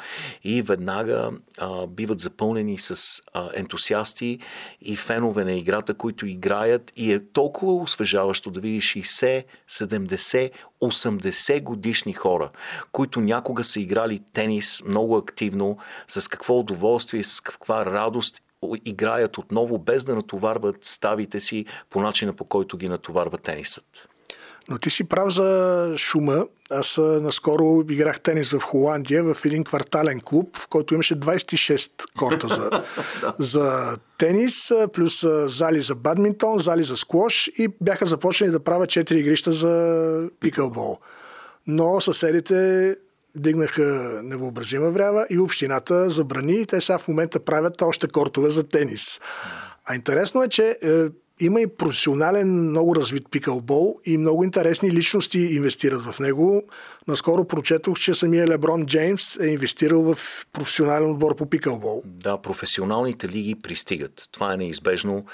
и 0.44 0.62
веднага 0.62 1.30
а, 1.58 1.86
биват 1.86 2.20
запълнени 2.20 2.78
с 2.78 3.22
а, 3.34 3.48
ентусиасти 3.54 4.38
и 4.80 4.96
фенове 4.96 5.44
на 5.44 5.52
играта, 5.52 5.94
които 5.94 6.26
играят 6.26 6.92
и 6.96 7.12
е 7.12 7.26
толкова 7.32 7.74
освежаващо 7.74 8.50
да 8.50 8.60
видиш 8.60 8.94
60, 8.94 9.44
70, 9.70 10.50
80 10.82 11.62
годишни 11.62 12.12
хора, 12.12 12.50
които 12.92 13.20
някога 13.20 13.64
са 13.64 13.80
играли 13.80 14.20
тенис 14.32 14.82
много 14.86 15.16
активно, 15.16 15.78
с 16.08 16.28
какво 16.28 16.58
удоволствие, 16.58 17.22
с 17.22 17.40
каква 17.40 17.86
радост 17.86 18.42
играят 18.84 19.38
отново, 19.38 19.78
без 19.78 20.04
да 20.04 20.14
натоварват 20.14 20.76
ставите 20.82 21.40
си 21.40 21.64
по 21.90 22.00
начина 22.00 22.32
по 22.32 22.44
който 22.44 22.76
ги 22.76 22.88
натоварва 22.88 23.38
тенисът. 23.38 24.08
Но 24.68 24.78
ти 24.78 24.90
си 24.90 25.04
прав 25.04 25.34
за 25.34 25.92
шума. 25.96 26.46
Аз 26.70 26.98
наскоро 26.98 27.84
играх 27.90 28.20
тенис 28.20 28.50
в 28.50 28.60
Холандия 28.60 29.24
в 29.24 29.36
един 29.44 29.64
квартален 29.64 30.20
клуб, 30.20 30.56
в 30.56 30.68
който 30.68 30.94
имаше 30.94 31.20
26 31.20 31.90
корта 32.18 32.48
за, 32.48 32.84
за 33.38 33.96
тенис, 34.18 34.72
плюс 34.92 35.24
зали 35.46 35.82
за 35.82 35.94
бадминтон, 35.94 36.58
зали 36.58 36.84
за 36.84 36.96
сквош 36.96 37.50
и 37.58 37.68
бяха 37.80 38.06
започнали 38.06 38.50
да 38.50 38.60
правят 38.60 38.90
4 38.90 39.12
игрища 39.12 39.52
за 39.52 40.30
пикълбол. 40.40 40.98
Но 41.66 42.00
съседите 42.00 42.96
дигнаха 43.36 44.20
невъобразима 44.24 44.90
врява 44.90 45.26
и 45.30 45.38
общината 45.38 46.10
забрани 46.10 46.60
и 46.60 46.66
те 46.66 46.80
сега 46.80 46.98
в 46.98 47.08
момента 47.08 47.40
правят 47.40 47.82
още 47.82 48.08
кортове 48.08 48.50
за 48.50 48.68
тенис. 48.68 49.20
А 49.84 49.94
интересно 49.94 50.42
е, 50.42 50.48
че 50.48 50.78
е, 50.82 51.04
има 51.40 51.60
и 51.60 51.66
професионален, 51.66 52.68
много 52.68 52.96
развит 52.96 53.30
пикълбол 53.30 53.98
и 54.04 54.18
много 54.18 54.44
интересни 54.44 54.90
личности 54.90 55.38
инвестират 55.38 56.02
в 56.02 56.20
него. 56.20 56.62
Наскоро 57.08 57.44
прочетох, 57.44 57.98
че 57.98 58.14
самия 58.14 58.46
Леброн 58.46 58.86
Джеймс 58.86 59.36
е 59.36 59.46
инвестирал 59.46 60.14
в 60.14 60.46
професионален 60.52 61.10
отбор 61.10 61.36
по 61.36 61.46
пикълбол. 61.46 62.02
Да, 62.04 62.38
професионалните 62.38 63.28
лиги 63.28 63.54
пристигат. 63.54 64.28
Това 64.32 64.54
е 64.54 64.56
неизбежно. 64.56 65.24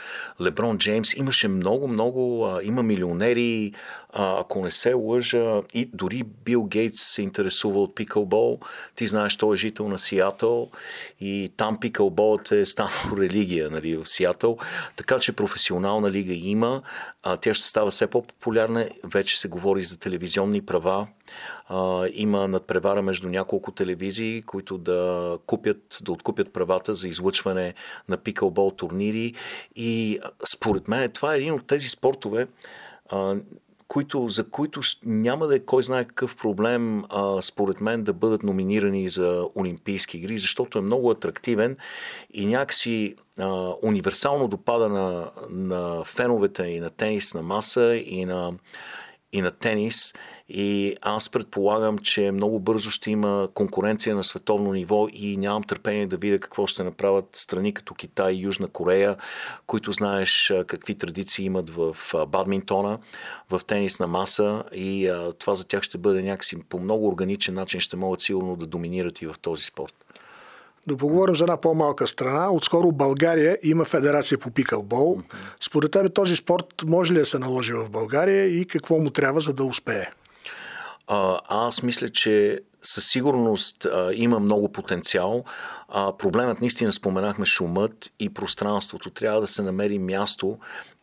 Леброн 0.41 0.79
Джеймс 0.79 1.15
имаше 1.15 1.49
много, 1.49 1.89
много, 1.89 2.51
има 2.63 2.83
милионери, 2.83 3.73
ако 4.13 4.61
не 4.61 4.71
се 4.71 4.93
лъжа, 4.93 5.63
и 5.75 5.91
дори 5.95 6.23
Бил 6.45 6.65
Гейтс 6.65 7.03
се 7.03 7.23
интересува 7.23 7.83
от 7.83 7.95
пикълбол. 7.95 8.61
Ти 8.97 9.07
знаеш, 9.07 9.37
той 9.37 9.55
е 9.55 9.59
жител 9.59 9.89
на 9.89 9.99
Сиатъл 9.99 10.71
и 11.21 11.53
там 11.57 11.81
пикълболът 11.81 12.53
е 12.53 12.67
станал 12.67 12.93
религия 13.19 13.71
нали, 13.71 13.97
в 13.97 14.07
Сиатъл. 14.07 14.59
Така 14.97 15.19
че 15.19 15.33
професионална 15.33 16.11
лига 16.11 16.35
има. 16.35 16.83
Тя 17.41 17.55
ще 17.55 17.69
става 17.69 17.91
все 17.91 18.07
по-популярна. 18.07 18.89
Вече 19.05 19.41
се 19.41 19.49
говори 19.49 19.83
за 19.83 19.99
телевизионни 19.99 20.67
права 20.67 21.07
а, 21.69 22.09
има 22.13 22.49
надпревара 22.49 23.03
между 23.03 23.29
няколко 23.29 23.73
телевизии, 23.73 24.43
които 24.43 24.79
да 24.79 25.39
купят, 25.47 25.99
да 26.03 26.13
откупят 26.13 26.53
правата 26.53 26.95
за 26.95 27.09
излъчване 27.09 27.75
на 28.09 28.17
пикълбол 28.17 28.71
турнири 28.71 29.35
и 29.77 30.19
според 30.49 30.89
мен 30.89 31.11
това 31.11 31.35
е 31.35 31.39
един 31.39 31.55
от 31.55 31.67
тези 31.67 31.89
спортове, 31.89 32.47
а, 33.09 33.37
които, 33.89 34.29
за 34.29 34.51
които 34.51 34.81
няма 35.05 35.47
да 35.47 35.57
е 35.57 35.61
кой 35.61 35.83
знае 35.83 36.05
какъв 36.05 36.37
проблем, 36.37 37.05
а, 37.09 37.43
според 37.43 37.81
мен, 37.81 38.03
да 38.03 38.13
бъдат 38.13 38.43
номинирани 38.43 39.09
за 39.09 39.49
Олимпийски 39.57 40.17
игри, 40.17 40.39
защото 40.39 40.79
е 40.79 40.83
много 40.83 41.11
атрактивен 41.11 41.77
и 42.35 42.47
някакси 42.47 43.15
а, 43.39 43.73
универсално 43.83 44.49
допада 44.49 44.89
на, 44.89 45.31
на 45.51 46.05
феновете 46.05 46.63
и 46.63 46.81
на 46.81 46.91
тенис 46.91 47.35
на 47.35 47.43
маса 47.43 47.97
и 47.97 48.25
на, 48.25 48.53
и 49.33 49.41
на 49.41 49.51
тенис. 49.51 50.15
И 50.49 50.97
аз 51.03 51.29
предполагам, 51.29 51.99
че 51.99 52.31
много 52.33 52.61
бързо 52.61 52.91
ще 52.91 53.11
има 53.11 53.49
конкуренция 53.55 54.17
на 54.17 54.25
световно 54.25 54.73
ниво 54.73 55.09
и 55.13 55.37
нямам 55.37 55.63
търпение 55.63 56.07
да 56.07 56.17
видя 56.17 56.39
какво 56.39 56.67
ще 56.67 56.85
направят 56.85 57.29
страни 57.33 57.75
като 57.75 57.95
Китай 57.95 58.33
и 58.33 58.43
Южна 58.43 58.69
Корея, 58.69 59.17
които 59.67 59.93
знаеш 59.93 60.53
какви 60.67 60.95
традиции 60.95 61.45
имат 61.45 61.71
в 61.71 61.97
бадминтона, 62.29 62.99
в 63.51 63.61
тенис 63.67 64.01
на 64.01 64.07
маса 64.07 64.65
и 64.75 65.13
това 65.39 65.55
за 65.55 65.69
тях 65.69 65.83
ще 65.83 65.99
бъде 65.99 66.23
някакси 66.23 66.63
по 66.69 66.81
много 66.81 67.09
органичен 67.09 67.55
начин 67.55 67.81
ще 67.81 67.97
могат 67.97 68.21
сигурно 68.21 68.57
да 68.57 68.67
доминират 68.67 69.23
и 69.23 69.27
в 69.27 69.35
този 69.43 69.65
спорт. 69.65 69.95
Да 70.87 70.97
поговорим 70.97 71.37
за 71.37 71.45
една 71.45 71.57
по-малка 71.57 72.07
страна. 72.07 72.53
Отскоро 72.53 72.93
България 72.93 73.59
има 73.63 73.85
федерация 73.85 74.39
по 74.39 74.51
пикълбол. 74.51 75.21
Според 75.61 75.91
тебе 75.91 76.09
този 76.09 76.37
спорт 76.37 76.67
може 76.87 77.13
ли 77.13 77.19
да 77.19 77.27
се 77.27 77.39
наложи 77.39 77.73
в 77.73 77.91
България 77.91 78.47
и 78.47 78.67
какво 78.67 78.99
му 78.99 79.11
трябва 79.11 79.41
за 79.41 79.53
да 79.53 79.65
успее? 79.65 80.07
А, 81.07 81.41
аз 81.49 81.83
мисля, 81.83 82.09
че 82.09 82.61
със 82.83 83.09
сигурност 83.09 83.85
а, 83.85 84.11
има 84.15 84.41
много 84.41 84.73
потенциал. 84.73 85.45
А, 85.89 86.17
проблемът 86.17 86.61
наистина 86.61 86.93
споменахме 86.93 87.47
шумът 87.47 88.13
и 88.21 88.35
пространството. 88.35 89.11
Трябва 89.11 89.41
да 89.41 89.47
се 89.47 89.63
намери 89.63 89.99
място. 89.99 90.59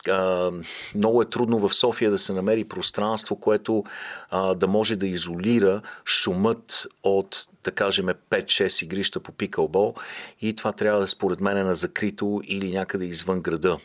А, 0.09 0.51
много 0.95 1.21
е 1.21 1.29
трудно 1.29 1.67
в 1.67 1.73
София 1.73 2.11
да 2.11 2.19
се 2.19 2.33
намери 2.33 2.63
пространство, 2.63 3.35
което 3.35 3.83
а, 4.29 4.53
да 4.53 4.67
може 4.67 4.95
да 4.95 5.07
изолира 5.07 5.81
шумът 6.05 6.87
от, 7.03 7.47
да 7.63 7.71
кажем, 7.71 8.05
5-6 8.05 8.83
игрища 8.83 9.19
по 9.19 9.31
пикълбол 9.31 9.93
и 10.41 10.55
това 10.55 10.71
трябва 10.71 10.99
да 10.99 11.07
според 11.07 11.41
мен 11.41 11.57
е 11.57 11.63
на 11.63 11.75
закрито 11.75 12.41
или 12.43 12.71
някъде 12.71 13.05
извън 13.05 13.41
града 13.41 13.77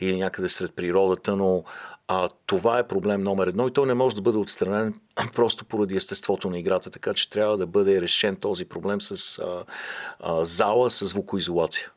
или 0.00 0.16
някъде 0.16 0.48
сред 0.48 0.76
природата, 0.76 1.36
но 1.36 1.64
А, 2.08 2.28
това 2.46 2.78
е 2.78 2.88
проблем 2.88 3.22
номер 3.22 3.46
едно 3.46 3.68
и 3.68 3.72
той 3.72 3.86
не 3.86 3.94
може 3.94 4.16
да 4.16 4.22
бъде 4.22 4.38
отстранен 4.38 4.94
просто 5.34 5.64
поради 5.64 5.96
естеството 5.96 6.50
на 6.50 6.58
играта, 6.58 6.90
така 6.90 7.14
че 7.14 7.30
трябва 7.30 7.56
да 7.56 7.66
бъде 7.66 8.00
решен 8.00 8.36
този 8.36 8.64
проблем 8.64 9.00
с 9.00 9.38
а, 9.38 9.64
а, 10.20 10.44
зала, 10.44 10.90
с 10.90 11.06
звукоизолация. 11.06 11.90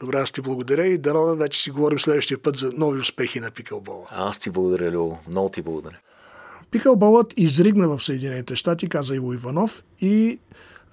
Добре, 0.00 0.18
аз 0.18 0.32
ти 0.32 0.40
благодаря 0.40 0.86
и 0.86 0.98
дано 0.98 1.36
вече 1.36 1.62
си 1.62 1.70
говорим 1.70 1.98
следващия 2.00 2.42
път 2.42 2.56
за 2.56 2.72
нови 2.76 3.00
успехи 3.00 3.40
на 3.40 3.50
пикълбола. 3.50 4.06
Аз 4.10 4.38
ти 4.38 4.50
благодаря, 4.50 4.90
Любо. 4.90 5.18
Много 5.28 5.48
ти 5.48 5.62
благодаря. 5.62 5.98
Пикълболът 6.70 7.34
изригна 7.36 7.88
в 7.88 8.04
Съединените 8.04 8.56
щати, 8.56 8.88
каза 8.88 9.14
Иво 9.16 9.32
Иванов, 9.32 9.84
и 10.00 10.38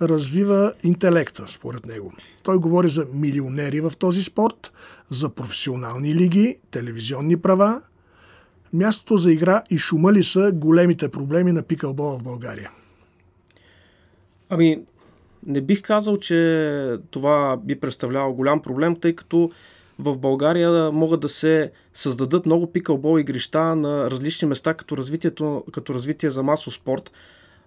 развива 0.01 0.73
интелекта, 0.83 1.45
според 1.49 1.85
него. 1.85 2.13
Той 2.43 2.57
говори 2.57 2.89
за 2.89 3.07
милионери 3.13 3.81
в 3.81 3.93
този 3.99 4.23
спорт, 4.23 4.71
за 5.09 5.29
професионални 5.29 6.15
лиги, 6.15 6.57
телевизионни 6.71 7.41
права. 7.41 7.81
Мястото 8.73 9.17
за 9.17 9.31
игра 9.31 9.63
и 9.69 9.77
шума 9.77 10.13
ли 10.13 10.23
са 10.23 10.51
големите 10.53 11.09
проблеми 11.09 11.51
на 11.51 11.63
пикълбола 11.63 12.17
в 12.17 12.23
България? 12.23 12.71
Ами, 14.49 14.81
не 15.45 15.61
бих 15.61 15.81
казал, 15.81 16.17
че 16.17 16.97
това 17.11 17.57
би 17.57 17.79
представлявал 17.79 18.33
голям 18.33 18.61
проблем, 18.61 18.95
тъй 18.95 19.15
като 19.15 19.51
в 19.99 20.17
България 20.17 20.91
могат 20.91 21.19
да 21.19 21.29
се 21.29 21.71
създадат 21.93 22.45
много 22.45 22.71
пикълбол 22.71 23.19
игрища 23.19 23.75
на 23.75 24.11
различни 24.11 24.47
места 24.47 24.73
като, 24.73 24.97
развитието, 24.97 25.63
като 25.71 25.93
развитие 25.93 26.29
за 26.29 26.43
масов 26.43 26.73
спорт. 26.73 27.11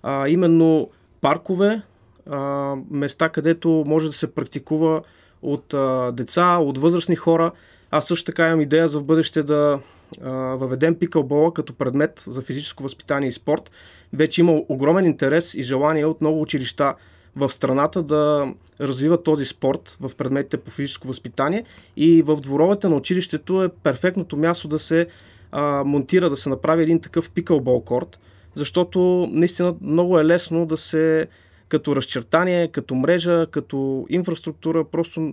А, 0.03 0.29
именно 0.29 0.91
паркове, 1.21 1.83
а, 2.31 2.75
места, 2.91 3.29
където 3.29 3.85
може 3.87 4.07
да 4.07 4.13
се 4.13 4.35
практикува 4.35 5.03
от 5.43 5.75
а, 5.75 6.13
деца, 6.13 6.57
от 6.57 6.79
възрастни 6.79 7.17
хора. 7.17 7.53
Аз 7.91 8.07
също 8.07 8.25
така 8.25 8.47
имам 8.47 8.61
идея 8.61 8.89
за 8.89 9.01
в 9.01 9.05
бъдеще 9.05 9.43
да 9.43 9.79
а, 10.23 10.31
въведем 10.33 10.95
пикълбола 10.95 11.55
като 11.55 11.73
предмет 11.73 12.25
за 12.27 12.43
физическо 12.43 12.83
възпитание 12.83 13.29
и 13.29 13.33
спорт. 13.33 13.71
Вече 14.13 14.41
има 14.41 14.63
огромен 14.69 15.05
интерес 15.05 15.55
и 15.55 15.63
желание 15.63 16.07
от 16.07 16.21
много 16.21 16.41
училища 16.41 16.95
в 17.37 17.53
страната 17.53 18.03
да 18.03 18.53
развиват 18.81 19.25
този 19.25 19.45
спорт 19.45 19.97
в 20.01 20.11
предметите 20.17 20.57
по 20.57 20.71
физическо 20.71 21.09
възпитание 21.09 21.65
и 21.97 22.23
в 22.23 22.37
дворовете 22.37 22.89
на 22.89 22.97
училището 22.97 23.65
е 23.65 23.69
перфектното 23.69 24.37
място 24.37 24.69
да 24.69 24.79
се 24.79 25.07
а, 25.53 25.85
монтира, 25.85 26.31
да 26.31 26.37
се 26.37 26.49
направи 26.49 26.83
един 26.83 27.01
такъв 27.01 27.31
пикълбол 27.31 27.81
корт, 27.81 28.19
защото 28.55 29.29
наистина 29.31 29.75
много 29.81 30.19
е 30.19 30.25
лесно 30.25 30.67
да 30.67 30.77
се 30.77 31.29
като 31.69 31.97
разчертание, 31.97 32.69
като 32.69 32.95
мрежа, 32.95 33.47
като 33.51 34.07
инфраструктура, 34.09 34.85
просто 34.85 35.33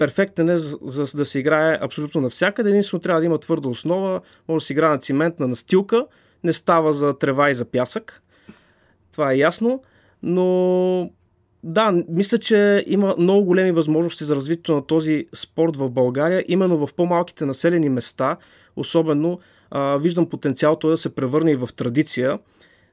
перфектен 0.00 0.48
е 0.48 0.58
за, 0.58 0.78
за 0.82 1.06
да 1.16 1.26
се 1.26 1.38
играе 1.38 1.78
абсолютно 1.80 2.20
навсякъде. 2.20 2.70
Единствено 2.70 3.00
трябва 3.00 3.20
да 3.20 3.26
има 3.26 3.38
твърда 3.38 3.68
основа, 3.68 4.20
може 4.48 4.62
да 4.62 4.66
се 4.66 4.72
играе 4.72 4.90
на 4.90 4.98
циментна 4.98 5.48
настилка, 5.48 6.06
не 6.44 6.52
става 6.52 6.92
за 6.92 7.18
трева 7.18 7.50
и 7.50 7.54
за 7.54 7.64
пясък. 7.64 8.22
Това 9.12 9.32
е 9.32 9.36
ясно, 9.36 9.82
но 10.22 11.10
да, 11.64 12.04
мисля, 12.08 12.38
че 12.38 12.84
има 12.86 13.14
много 13.18 13.44
големи 13.44 13.72
възможности 13.72 14.24
за 14.24 14.36
развитието 14.36 14.74
на 14.74 14.86
този 14.86 15.26
спорт 15.34 15.76
в 15.76 15.90
България, 15.90 16.44
именно 16.48 16.86
в 16.86 16.94
по-малките 16.94 17.44
населени 17.44 17.88
места, 17.88 18.36
особено 18.76 19.38
а, 19.70 19.96
виждам 19.96 20.28
потенциал 20.28 20.76
той 20.76 20.90
да 20.90 20.98
се 20.98 21.14
превърне 21.14 21.50
и 21.50 21.56
в 21.56 21.68
традиция. 21.76 22.38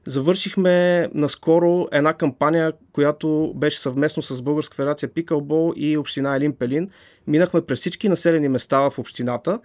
Завършихме 0.06 1.08
наскоро 1.14 1.88
една 1.92 2.14
кампания, 2.14 2.72
която 2.92 3.52
беше 3.56 3.80
съвместно 3.80 4.22
с 4.22 4.42
Българска 4.42 4.74
федерация 4.74 5.08
Пикълбол 5.08 5.72
и 5.76 5.96
община 5.96 6.36
Елин 6.36 6.52
Пелин. 6.52 6.90
Минахме 7.26 7.60
през 7.60 7.78
всички 7.78 8.08
населени 8.08 8.48
места 8.48 8.90
в 8.90 8.98
общината 8.98 9.60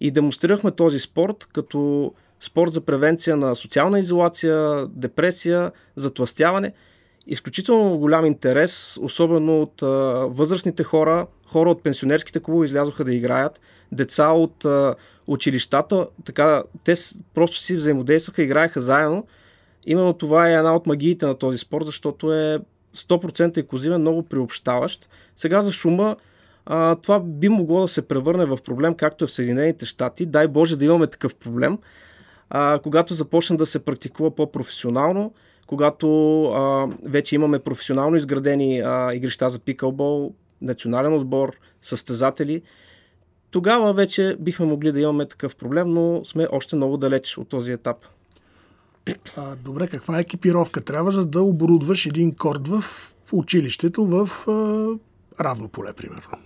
и 0.00 0.10
демонстрирахме 0.10 0.70
този 0.70 0.98
спорт 0.98 1.48
като 1.52 2.12
спорт 2.40 2.72
за 2.72 2.80
превенция 2.80 3.36
на 3.36 3.54
социална 3.54 4.00
изолация, 4.00 4.86
депресия, 4.86 5.72
затластяване. 5.96 6.72
Изключително 7.26 7.98
голям 7.98 8.26
интерес, 8.26 8.98
особено 9.00 9.62
от 9.62 9.82
а, 9.82 9.86
възрастните 10.28 10.82
хора, 10.82 11.26
хора 11.46 11.70
от 11.70 11.82
пенсионерските 11.82 12.40
клубове 12.40 12.66
излязоха 12.66 13.04
да 13.04 13.14
играят, 13.14 13.60
деца 13.92 14.28
от 14.28 14.64
а, 14.64 14.94
училищата, 15.26 16.06
така, 16.24 16.62
те 16.84 16.94
просто 17.34 17.56
си 17.56 17.76
взаимодействаха, 17.76 18.42
играеха 18.42 18.80
заедно 18.80 19.26
Именно 19.86 20.12
това 20.12 20.48
е 20.48 20.54
една 20.54 20.76
от 20.76 20.86
магиите 20.86 21.26
на 21.26 21.34
този 21.34 21.58
спорт, 21.58 21.86
защото 21.86 22.32
е 22.32 22.58
100% 22.96 23.56
екозивен, 23.56 24.00
много 24.00 24.22
приобщаващ. 24.22 25.08
Сега 25.36 25.62
за 25.62 25.72
шума 25.72 26.16
а, 26.66 26.96
това 26.96 27.20
би 27.20 27.48
могло 27.48 27.80
да 27.80 27.88
се 27.88 28.08
превърне 28.08 28.44
в 28.44 28.58
проблем, 28.64 28.94
както 28.94 29.24
е 29.24 29.26
в 29.26 29.30
Съединените 29.30 29.86
щати. 29.86 30.26
Дай 30.26 30.48
Боже 30.48 30.76
да 30.76 30.84
имаме 30.84 31.06
такъв 31.06 31.34
проблем. 31.34 31.78
А, 32.50 32.80
когато 32.82 33.14
започне 33.14 33.56
да 33.56 33.66
се 33.66 33.78
практикува 33.78 34.34
по-професионално, 34.34 35.32
когато 35.66 36.44
а, 36.44 36.88
вече 37.04 37.34
имаме 37.34 37.58
професионално 37.58 38.16
изградени 38.16 38.80
а, 38.80 39.14
игрища 39.14 39.50
за 39.50 39.58
пикълбол, 39.58 40.34
национален 40.62 41.14
отбор, 41.14 41.56
състезатели, 41.82 42.62
тогава 43.50 43.92
вече 43.92 44.36
бихме 44.40 44.66
могли 44.66 44.92
да 44.92 45.00
имаме 45.00 45.26
такъв 45.26 45.56
проблем, 45.56 45.90
но 45.94 46.24
сме 46.24 46.48
още 46.52 46.76
много 46.76 46.96
далеч 46.96 47.38
от 47.38 47.48
този 47.48 47.72
етап. 47.72 47.96
А, 49.36 49.56
добре, 49.56 49.86
каква 49.86 50.18
екипировка 50.18 50.80
трябва, 50.80 51.10
за 51.12 51.26
да 51.26 51.42
оборудваш 51.42 52.06
един 52.06 52.34
корд 52.34 52.68
в 52.68 52.84
училището 53.32 54.06
в 54.06 54.48
а, 54.48 55.42
равно 55.44 55.68
поле, 55.68 55.92
примерно? 55.92 56.38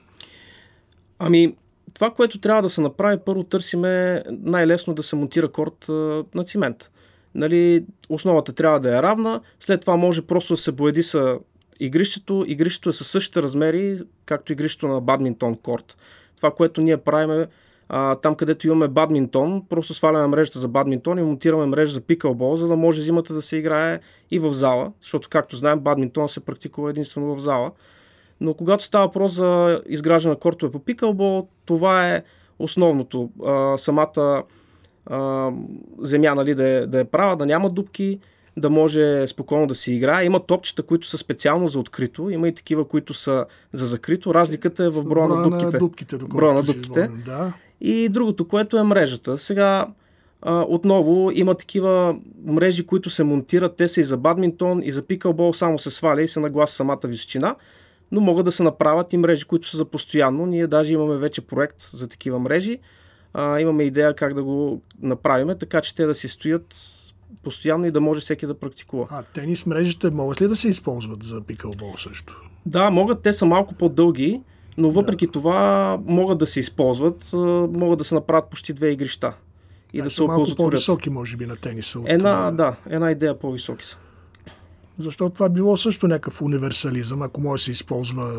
Ами, 1.19 1.57
това, 1.95 2.11
което 2.11 2.39
трябва 2.39 2.63
да 2.63 2.71
се 2.71 2.81
направи, 2.81 3.19
първо 3.27 3.45
търсиме 3.45 4.23
най-лесно 4.31 4.95
да 4.95 5.03
се 5.03 5.17
монтира 5.17 5.53
корд 5.53 5.89
а, 5.89 6.25
на 6.35 6.45
цимент. 6.45 6.91
Нали, 7.35 7.85
основата 8.09 8.53
трябва 8.53 8.81
да 8.81 8.99
е 8.99 9.03
равна, 9.03 9.41
след 9.61 9.81
това 9.81 9.97
може 9.97 10.23
просто 10.23 10.53
да 10.53 10.57
се 10.57 10.73
боеди 10.73 11.03
с 11.03 11.39
игрището. 11.81 12.45
Игрището 12.47 12.89
е 12.89 12.93
със 12.93 13.09
същите 13.09 13.43
размери, 13.43 13.99
както 14.25 14.53
игрището 14.53 14.89
на 14.89 15.01
бадминтон 15.01 15.57
корт. 15.57 15.97
Това, 16.37 16.51
което 16.51 16.81
ние 16.81 16.97
правим 16.97 17.31
е 17.31 17.47
а, 17.93 18.15
там 18.15 18.35
където 18.35 18.67
имаме 18.67 18.89
бадминтон, 18.89 19.63
просто 19.69 19.95
сваляме 19.95 20.27
мрежата 20.27 20.59
за 20.59 20.69
бадминтон 20.69 21.19
и 21.19 21.23
монтираме 21.23 21.67
мрежа 21.67 21.93
за 21.93 22.01
пикълбол, 22.01 22.57
за 22.57 22.69
да 22.69 22.77
може 22.77 23.03
зимата 23.03 23.35
да 23.35 23.43
се 23.43 23.57
играе 23.57 24.01
и 24.31 24.39
в 24.39 24.53
зала, 24.53 24.93
защото 25.03 25.29
както 25.29 25.57
знаем 25.57 25.81
бадминтон 25.81 26.29
се 26.29 26.41
практикува 26.41 26.91
единствено 26.91 27.37
в 27.37 27.41
зала. 27.41 27.71
Но 28.41 28.55
когато 28.55 28.85
става 28.85 29.07
въпрос 29.07 29.33
за 29.33 29.83
изграждане 29.89 30.35
на 30.35 30.41
кортове 30.41 30.73
по 30.73 30.79
пикълбол, 30.79 31.49
това 31.67 32.09
е 32.09 32.23
основното. 32.59 33.31
А, 33.47 33.79
самата 33.79 34.43
а, 35.07 35.51
земя 35.99 36.35
нали, 36.35 36.55
да, 36.55 36.69
е, 36.69 36.87
да 36.87 37.01
е 37.01 37.05
права, 37.05 37.37
да 37.37 37.47
няма 37.47 37.71
дупки, 37.71 38.19
да 38.57 38.71
може 38.71 39.27
спокойно 39.27 39.67
да 39.67 39.75
се 39.75 39.93
играе. 39.93 40.25
Има 40.25 40.41
топчета, 40.41 40.83
които 40.83 41.07
са 41.07 41.19
специално 41.19 41.69
за 41.69 41.79
открито, 41.79 42.31
има 42.31 42.49
и 42.49 42.55
такива, 42.55 42.89
които 42.89 43.15
са 43.15 43.47
за 43.73 43.87
закрито. 43.87 44.35
Разликата 44.35 44.85
е 44.85 44.89
в 44.89 45.05
броя, 45.05 45.29
на 45.29 45.43
дупките. 45.43 45.73
На 45.73 45.79
дупките 45.79 46.19
броя 46.19 46.55
на 46.55 46.63
дупките. 46.63 47.09
да. 47.25 47.53
И 47.81 48.09
другото, 48.09 48.49
което 48.49 48.79
е 48.79 48.83
мрежата. 48.83 49.39
Сега 49.39 49.87
а, 50.43 50.65
отново 50.69 51.31
има 51.35 51.55
такива 51.55 52.17
мрежи, 52.45 52.87
които 52.87 53.11
се 53.11 53.25
монтират. 53.25 53.77
Те 53.77 53.89
са 53.89 54.01
и 54.01 54.05
за 54.05 54.17
бадминтон, 54.17 54.83
и 54.85 54.93
за 54.93 55.03
пикълбол, 55.03 55.53
само 55.53 55.79
се 55.79 55.91
сваля 55.91 56.23
и 56.23 56.29
се 56.29 56.41
нагласа 56.41 56.75
самата 56.75 57.01
височина. 57.05 57.57
Но 58.13 58.21
могат 58.21 58.45
да 58.45 58.53
се 58.53 58.63
направят 58.63 59.13
и 59.13 59.17
мрежи, 59.17 59.45
които 59.45 59.69
са 59.69 59.77
за 59.77 59.85
постоянно. 59.85 60.47
Ние 60.47 60.67
даже 60.67 60.93
имаме 60.93 61.17
вече 61.17 61.41
проект 61.41 61.91
за 61.93 62.09
такива 62.09 62.39
мрежи. 62.39 62.79
А, 63.35 63.61
имаме 63.61 63.83
идея 63.83 64.15
как 64.15 64.35
да 64.35 64.45
го 64.45 64.83
направим, 65.03 65.49
така 65.61 65.81
че 65.81 65.95
те 65.95 66.07
да 66.07 66.15
си 66.15 66.29
стоят 66.29 66.75
постоянно 67.43 67.87
и 67.87 67.91
да 67.91 68.01
може 68.01 68.21
всеки 68.21 68.47
да 68.47 68.55
практикува. 68.55 69.07
А 69.11 69.23
тенис 69.23 69.67
мрежите 69.67 70.11
могат 70.11 70.41
ли 70.41 70.49
да 70.49 70.57
се 70.57 70.69
използват 70.69 71.23
за 71.23 71.41
пикълбол 71.41 71.95
също? 71.97 72.41
Да, 72.67 72.91
могат. 72.91 73.23
Те 73.23 73.33
са 73.33 73.47
малко 73.47 73.75
по-дълги 73.75 74.43
но 74.81 74.91
въпреки 74.91 75.27
да. 75.27 75.33
това 75.33 75.99
могат 76.07 76.39
да 76.39 76.47
се 76.47 76.61
използват, 76.61 77.31
могат 77.77 77.99
да 77.99 78.05
се 78.05 78.15
направят 78.15 78.51
почти 78.51 78.73
две 78.73 78.89
игрища. 78.91 79.33
И 79.93 79.99
да, 79.99 80.05
да 80.05 80.11
се 80.11 80.23
малко 80.23 80.55
по-високи, 80.57 81.11
може 81.11 81.37
би, 81.37 81.47
на 81.47 81.57
тениса. 81.57 82.01
От 82.01 82.09
една, 82.09 82.51
да, 82.51 82.77
една 82.91 83.11
идея 83.11 83.39
по-високи 83.39 83.85
са. 83.85 83.97
Защото 84.99 85.35
това 85.35 85.49
било 85.49 85.77
също 85.77 86.09
някакъв 86.09 86.43
универсализъм, 86.43 87.23
ако 87.23 87.41
може 87.41 87.61
да 87.61 87.65
се 87.65 87.71
използва 87.71 88.33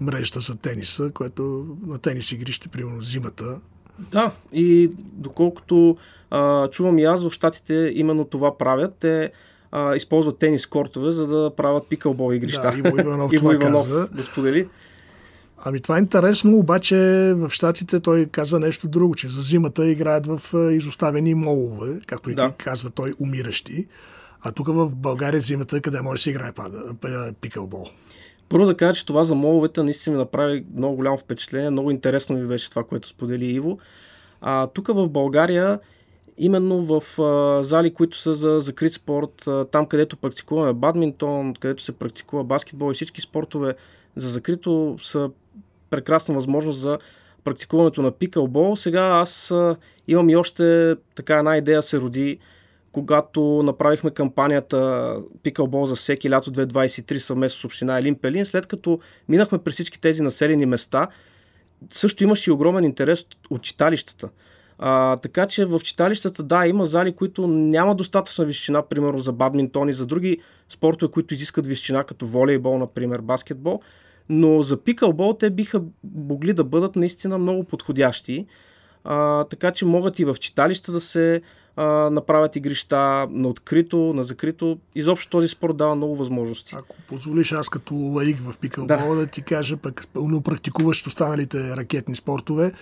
мрежата 0.00 0.40
за 0.40 0.56
тениса, 0.56 1.10
което 1.14 1.66
на 1.86 1.98
тенис 1.98 2.32
игрище, 2.32 2.68
примерно 2.68 3.02
зимата. 3.02 3.60
Да, 3.98 4.30
и 4.52 4.90
доколкото 5.12 5.96
а, 6.30 6.68
чувам 6.68 6.98
и 6.98 7.04
аз 7.04 7.28
в 7.28 7.32
Штатите 7.32 7.92
именно 7.94 8.24
това 8.24 8.58
правят, 8.58 8.94
те 9.00 9.32
а, 9.72 9.96
използват 9.96 10.38
тенис 10.38 10.66
кортове, 10.66 11.12
за 11.12 11.26
да 11.26 11.50
правят 11.56 11.86
пикълбол 11.88 12.32
игрища. 12.32 12.72
Да, 12.72 12.78
Иво 12.78 12.98
Иванов 12.98 13.32
Иво 13.32 13.52
Иванов 13.52 13.82
каза. 13.82 14.08
да 14.12 14.22
сподели. 14.22 14.68
Ами 15.64 15.80
това 15.80 15.96
е 15.96 16.00
интересно, 16.00 16.56
обаче 16.56 16.96
в 17.36 17.50
Штатите 17.50 18.00
той 18.00 18.26
каза 18.26 18.60
нещо 18.60 18.88
друго, 18.88 19.14
че 19.14 19.28
за 19.28 19.42
зимата 19.42 19.88
играят 19.88 20.26
в 20.26 20.70
изоставени 20.72 21.34
молове, 21.34 22.00
както 22.06 22.30
и 22.30 22.34
да. 22.34 22.52
казва 22.58 22.90
той, 22.90 23.14
умиращи. 23.20 23.86
А 24.42 24.52
тук 24.52 24.66
в 24.66 24.90
България 24.94 25.40
зимата, 25.40 25.80
къде 25.80 26.00
може 26.00 26.18
да 26.18 26.22
се 26.22 26.30
играе 26.30 26.52
пикълбол. 27.40 27.86
Първо 28.48 28.66
да 28.66 28.76
кажа, 28.76 28.94
че 28.94 29.06
това 29.06 29.24
за 29.24 29.34
моловете 29.34 29.82
наистина 29.82 30.16
ми 30.16 30.22
направи 30.22 30.64
много 30.76 30.96
голямо 30.96 31.18
впечатление. 31.18 31.70
Много 31.70 31.90
интересно 31.90 32.36
ми 32.36 32.46
беше 32.46 32.70
това, 32.70 32.84
което 32.84 33.08
сподели 33.08 33.46
Иво. 33.46 33.78
А 34.40 34.66
тук 34.66 34.88
в 34.88 35.08
България, 35.08 35.80
именно 36.38 36.82
в 36.82 37.20
а, 37.22 37.62
зали, 37.64 37.94
които 37.94 38.18
са 38.18 38.34
за 38.34 38.60
закрит 38.60 38.92
спорт, 38.92 39.46
а, 39.46 39.64
там 39.64 39.86
където 39.86 40.16
практикуваме 40.16 40.72
бадминтон, 40.72 41.54
където 41.54 41.82
се 41.82 41.92
практикува 41.92 42.44
баскетбол 42.44 42.90
и 42.90 42.94
всички 42.94 43.20
спортове 43.20 43.74
за 44.16 44.30
закрито 44.30 44.96
са 45.02 45.30
прекрасна 45.90 46.34
възможност 46.34 46.78
за 46.78 46.98
практикуването 47.44 48.02
на 48.02 48.10
пикълбол. 48.10 48.76
Сега 48.76 49.02
аз 49.02 49.52
имам 50.08 50.30
и 50.30 50.36
още 50.36 50.94
така 51.14 51.38
една 51.38 51.56
идея 51.56 51.82
се 51.82 51.98
роди, 51.98 52.38
когато 52.92 53.62
направихме 53.62 54.10
кампанията 54.10 55.16
Пикълбол 55.42 55.86
за 55.86 55.94
всеки 55.94 56.30
лято 56.30 56.52
2023 56.52 57.18
съвместно 57.18 57.60
с 57.60 57.64
община 57.64 57.98
Елин 57.98 58.14
Пелин, 58.14 58.46
след 58.46 58.66
като 58.66 59.00
минахме 59.28 59.58
през 59.58 59.74
всички 59.74 60.00
тези 60.00 60.22
населени 60.22 60.66
места, 60.66 61.08
също 61.90 62.24
имаше 62.24 62.50
и 62.50 62.52
огромен 62.52 62.84
интерес 62.84 63.26
от 63.50 63.62
читалищата. 63.62 64.28
А, 64.78 65.16
така 65.16 65.46
че 65.46 65.64
в 65.64 65.80
читалищата, 65.80 66.42
да, 66.42 66.66
има 66.66 66.86
зали, 66.86 67.12
които 67.12 67.46
няма 67.46 67.94
достатъчна 67.94 68.44
височина, 68.44 68.82
примерно 68.82 69.18
за 69.18 69.32
бадминтон 69.32 69.88
и 69.88 69.92
за 69.92 70.06
други 70.06 70.38
спортове, 70.68 71.12
които 71.12 71.34
изискат 71.34 71.66
височина, 71.66 72.04
като 72.04 72.26
волейбол, 72.26 72.78
например, 72.78 73.20
баскетбол. 73.20 73.80
Но 74.28 74.62
за 74.62 74.76
пикълбол 74.76 75.36
те 75.40 75.50
биха 75.50 75.82
могли 76.14 76.52
да 76.52 76.64
бъдат 76.64 76.96
наистина 76.96 77.38
много 77.38 77.64
подходящи. 77.64 78.46
А, 79.04 79.44
така 79.44 79.70
че 79.70 79.84
могат 79.84 80.18
и 80.18 80.24
в 80.24 80.36
читалища 80.40 80.92
да 80.92 81.00
се 81.00 81.42
а, 81.76 82.10
направят 82.10 82.56
игрища 82.56 83.26
на 83.30 83.48
открито, 83.48 83.96
на 83.96 84.24
закрито. 84.24 84.78
Изобщо 84.94 85.30
този 85.30 85.48
спорт 85.48 85.76
дава 85.76 85.96
много 85.96 86.16
възможности. 86.16 86.74
Ако 86.78 86.96
позволиш 87.08 87.52
аз 87.52 87.68
като 87.68 87.94
лаик 87.94 88.38
в 88.38 88.58
пикълбола 88.58 89.14
да. 89.14 89.20
да 89.20 89.26
ти 89.26 89.42
кажа, 89.42 89.76
пък 89.76 90.06
пълно 90.12 90.42
практикуващ 90.42 91.06
останалите 91.06 91.76
ракетни 91.76 92.16
спортове, 92.16 92.72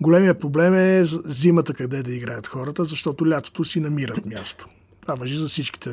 големия 0.00 0.38
проблем 0.38 0.74
е 0.74 1.04
зимата 1.24 1.74
къде 1.74 2.02
да 2.02 2.14
играят 2.14 2.46
хората, 2.46 2.84
защото 2.84 3.28
лятото 3.28 3.64
си 3.64 3.80
намират 3.80 4.26
място. 4.26 4.68
Това 5.00 5.14
въжи 5.14 5.36
за 5.36 5.48
всичките 5.48 5.90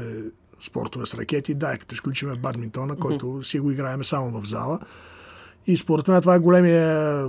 спортове 0.61 1.05
с 1.05 1.15
ракети. 1.15 1.53
Да, 1.53 1.77
като 1.77 1.95
изключиме 1.95 2.35
бадминтона, 2.35 2.95
който 2.95 3.25
mm-hmm. 3.25 3.41
си 3.41 3.59
го 3.59 3.71
играеме 3.71 4.03
само 4.03 4.41
в 4.41 4.45
зала. 4.45 4.79
И 5.67 5.77
според 5.77 6.07
мен 6.07 6.21
това 6.21 6.35
е 6.35 6.39
големия 6.39 7.25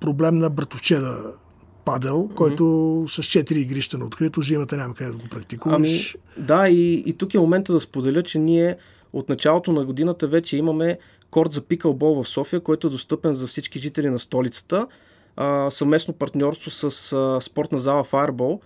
проблем 0.00 0.38
на 0.38 0.50
братовчеда 0.50 1.34
падел, 1.84 2.16
mm-hmm. 2.16 2.34
който 2.34 2.64
с 3.08 3.22
4 3.22 3.52
игрища 3.52 3.98
на 3.98 4.04
открито, 4.04 4.42
зимата 4.42 4.76
няма 4.76 4.94
къде 4.94 5.10
да 5.10 5.16
го 5.16 5.28
практикуваш. 5.30 5.76
Ами, 5.78 6.46
да, 6.46 6.68
и, 6.68 7.02
и 7.06 7.12
тук 7.12 7.34
е 7.34 7.38
момента 7.38 7.72
да 7.72 7.80
споделя, 7.80 8.22
че 8.22 8.38
ние 8.38 8.76
от 9.12 9.28
началото 9.28 9.72
на 9.72 9.84
годината 9.84 10.28
вече 10.28 10.56
имаме 10.56 10.98
корт 11.30 11.52
за 11.52 11.60
пикълбол 11.60 12.22
в 12.22 12.28
София, 12.28 12.60
който 12.60 12.86
е 12.86 12.90
достъпен 12.90 13.34
за 13.34 13.46
всички 13.46 13.78
жители 13.78 14.10
на 14.10 14.18
столицата. 14.18 14.86
А, 15.36 15.70
съвместно 15.70 16.14
партньорство 16.14 16.70
с 16.70 17.12
а, 17.12 17.40
спортна 17.40 17.78
зала 17.78 18.04
Fireball. 18.04 18.60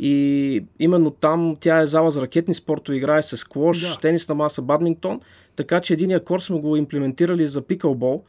И 0.00 0.64
именно 0.78 1.10
там 1.10 1.56
тя 1.60 1.80
е 1.80 1.86
зала 1.86 2.10
за 2.10 2.22
ракетни 2.22 2.54
спортове, 2.54 2.98
играе 2.98 3.22
с 3.22 3.44
клош, 3.44 3.80
да. 3.80 3.96
тенис 3.96 4.28
на 4.28 4.34
маса, 4.34 4.62
бадминтон. 4.62 5.20
Така 5.56 5.80
че 5.80 5.92
единия 5.92 6.24
корт 6.24 6.42
сме 6.42 6.60
го 6.60 6.76
имплементирали 6.76 7.48
за 7.48 7.62
пикълбол. 7.62 8.22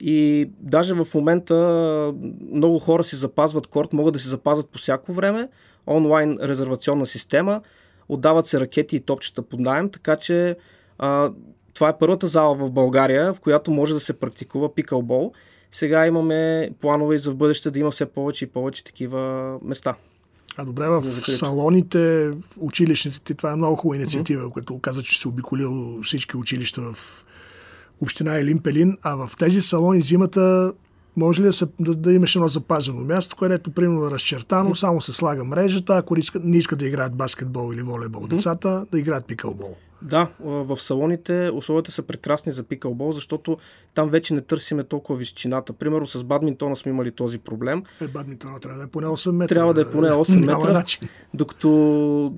И 0.00 0.50
даже 0.60 0.94
в 0.94 1.06
момента 1.14 2.14
много 2.52 2.78
хора 2.78 3.04
си 3.04 3.16
запазват 3.16 3.66
корт, 3.66 3.92
могат 3.92 4.12
да 4.12 4.20
си 4.20 4.28
запазват 4.28 4.68
по 4.68 4.78
всяко 4.78 5.12
време. 5.12 5.48
Онлайн 5.86 6.38
резервационна 6.42 7.06
система, 7.06 7.60
отдават 8.08 8.46
се 8.46 8.60
ракети 8.60 8.96
и 8.96 9.00
топчета 9.00 9.42
под 9.42 9.60
найем, 9.60 9.90
така 9.90 10.16
че 10.16 10.56
а, 10.98 11.32
това 11.74 11.88
е 11.88 11.98
първата 11.98 12.26
зала 12.26 12.54
в 12.54 12.70
България, 12.70 13.34
в 13.34 13.40
която 13.40 13.70
може 13.70 13.94
да 13.94 14.00
се 14.00 14.12
практикува 14.12 14.74
пикълбол. 14.74 15.32
Сега 15.70 16.06
имаме 16.06 16.70
планове 16.80 17.14
и 17.14 17.18
за 17.18 17.30
в 17.30 17.36
бъдеще 17.36 17.70
да 17.70 17.78
има 17.78 17.90
все 17.90 18.06
повече 18.06 18.44
и 18.44 18.48
повече 18.48 18.84
такива 18.84 19.58
места. 19.62 19.94
А 20.60 20.64
добре, 20.64 20.88
в 20.88 21.02
салоните, 21.30 22.30
училищните, 22.56 23.34
това 23.34 23.52
е 23.52 23.56
много 23.56 23.76
хубава 23.76 23.96
инициатива, 23.96 24.44
mm-hmm. 24.44 24.54
като 24.54 24.78
каза, 24.78 25.02
че 25.02 25.20
се 25.20 25.28
обиколил 25.28 26.02
всички 26.02 26.36
училища 26.36 26.80
в 26.80 27.24
община 28.02 28.38
Елин 28.38 28.58
Пелин, 28.58 28.98
а 29.02 29.14
в 29.14 29.30
тези 29.38 29.62
салони 29.62 30.02
зимата 30.02 30.72
може 31.16 31.42
ли 31.42 31.46
да, 31.46 31.52
се, 31.52 31.66
да, 31.80 31.94
да 31.94 32.12
имаш 32.12 32.36
едно 32.36 32.48
запазено 32.48 33.00
място, 33.00 33.36
където 33.36 33.70
примерно 33.70 34.06
е 34.06 34.10
разчертано, 34.10 34.74
само 34.74 35.00
се 35.00 35.12
слага 35.12 35.44
мрежата, 35.44 35.96
ако 35.96 36.16
не 36.44 36.56
искат 36.56 36.78
да 36.78 36.86
играят 36.86 37.14
баскетбол 37.14 37.72
или 37.72 37.82
волейбол 37.82 38.26
децата, 38.26 38.86
да 38.92 38.98
играят 38.98 39.26
пикълбол. 39.26 39.76
Да, 40.02 40.28
в 40.40 40.80
салоните 40.80 41.50
условията 41.54 41.92
са 41.92 42.02
прекрасни 42.02 42.52
за 42.52 42.62
пикълбол, 42.62 43.12
защото 43.12 43.58
там 43.94 44.10
вече 44.10 44.34
не 44.34 44.40
търсиме 44.40 44.84
толкова 44.84 45.18
височината. 45.18 45.72
Примерно 45.72 46.06
с 46.06 46.24
бадминтона 46.24 46.76
сме 46.76 46.90
имали 46.90 47.10
този 47.10 47.38
проблем. 47.38 47.82
Е, 48.00 48.06
бадминтона 48.06 48.60
трябва 48.60 48.78
да 48.78 48.84
е 48.84 48.88
поне 48.88 49.06
8 49.06 49.30
метра. 49.30 49.54
Трябва 49.54 49.74
да 49.74 49.80
е 49.80 49.90
поне 49.92 50.08
8 50.10 50.40
метра. 50.40 50.72
Начин. 50.72 51.08
Докато 51.34 51.68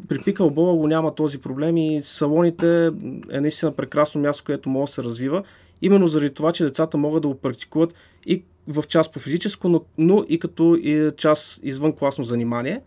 при 0.09 0.19
пикълбола 0.19 0.77
го 0.77 0.87
няма 0.87 1.15
този 1.15 1.39
проблем 1.39 1.77
и 1.77 2.03
салоните 2.03 2.91
е 3.31 3.41
наистина 3.41 3.73
прекрасно 3.73 4.21
място, 4.21 4.45
където 4.45 4.69
може 4.69 4.91
да 4.91 4.95
се 4.95 5.05
развива. 5.05 5.43
Именно 5.83 6.09
заради 6.09 6.35
това, 6.35 6.53
че 6.53 6.65
децата 6.65 6.97
могат 6.97 7.23
да 7.23 7.29
го 7.29 7.35
практикуват 7.35 7.95
и 8.27 8.45
в 8.69 8.85
част 8.89 9.13
по 9.13 9.19
физическо, 9.19 9.69
но, 9.69 9.85
но 9.99 10.25
и 10.29 10.39
като 10.39 10.77
и 10.83 11.11
част 11.17 11.61
извън 11.63 11.93
класно 11.93 12.25
занимание. 12.25 12.81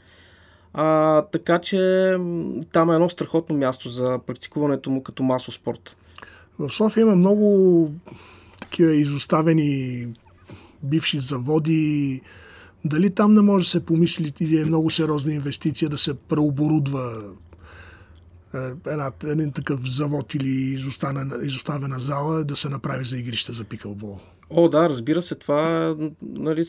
А, 0.73 1.21
така 1.21 1.59
че 1.59 1.77
там 2.71 2.91
е 2.91 2.93
едно 2.93 3.09
страхотно 3.09 3.57
място 3.57 3.89
за 3.89 4.19
практикуването 4.27 4.89
му 4.89 5.03
като 5.03 5.23
масов 5.23 5.53
спорт. 5.53 5.95
В 6.59 6.69
София 6.69 7.01
има 7.01 7.15
много 7.15 7.91
такива 8.61 8.93
изоставени 8.93 10.07
бивши 10.83 11.19
заводи. 11.19 12.21
Дали 12.85 13.09
там 13.09 13.33
не 13.33 13.41
може 13.41 13.63
да 13.63 13.69
се 13.69 13.85
помисли 13.85 14.33
или 14.39 14.61
е 14.61 14.65
много 14.65 14.89
сериозна 14.89 15.33
инвестиция 15.33 15.89
да 15.89 15.97
се 15.97 16.13
преоборудва 16.13 17.23
е, 18.55 18.57
една, 18.87 19.11
един 19.23 19.51
такъв 19.51 19.79
завод 19.89 20.33
или 20.33 20.49
изоставена, 20.49 21.45
изоставена 21.45 21.99
зала 21.99 22.43
да 22.43 22.55
се 22.55 22.69
направи 22.69 23.05
за 23.05 23.17
игрище 23.17 23.51
за 23.51 23.63
пикълбол? 23.63 24.19
О, 24.49 24.69
да, 24.69 24.89
разбира 24.89 25.21
се, 25.21 25.35
това 25.35 25.95
нали, 26.21 26.65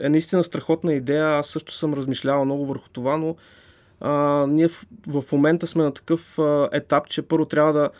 е 0.00 0.08
наистина 0.08 0.44
страхотна 0.44 0.92
идея. 0.92 1.26
Аз 1.26 1.46
също 1.46 1.74
съм 1.74 1.94
размишлявал 1.94 2.44
много 2.44 2.66
върху 2.66 2.88
това, 2.88 3.16
но 3.16 3.36
а, 4.00 4.46
ние 4.48 4.68
в, 4.68 4.86
в 5.06 5.24
момента 5.32 5.66
сме 5.66 5.82
на 5.82 5.92
такъв 5.92 6.38
а, 6.38 6.68
етап, 6.72 7.08
че 7.08 7.22
първо 7.22 7.44
трябва 7.44 7.72
да 7.72 7.90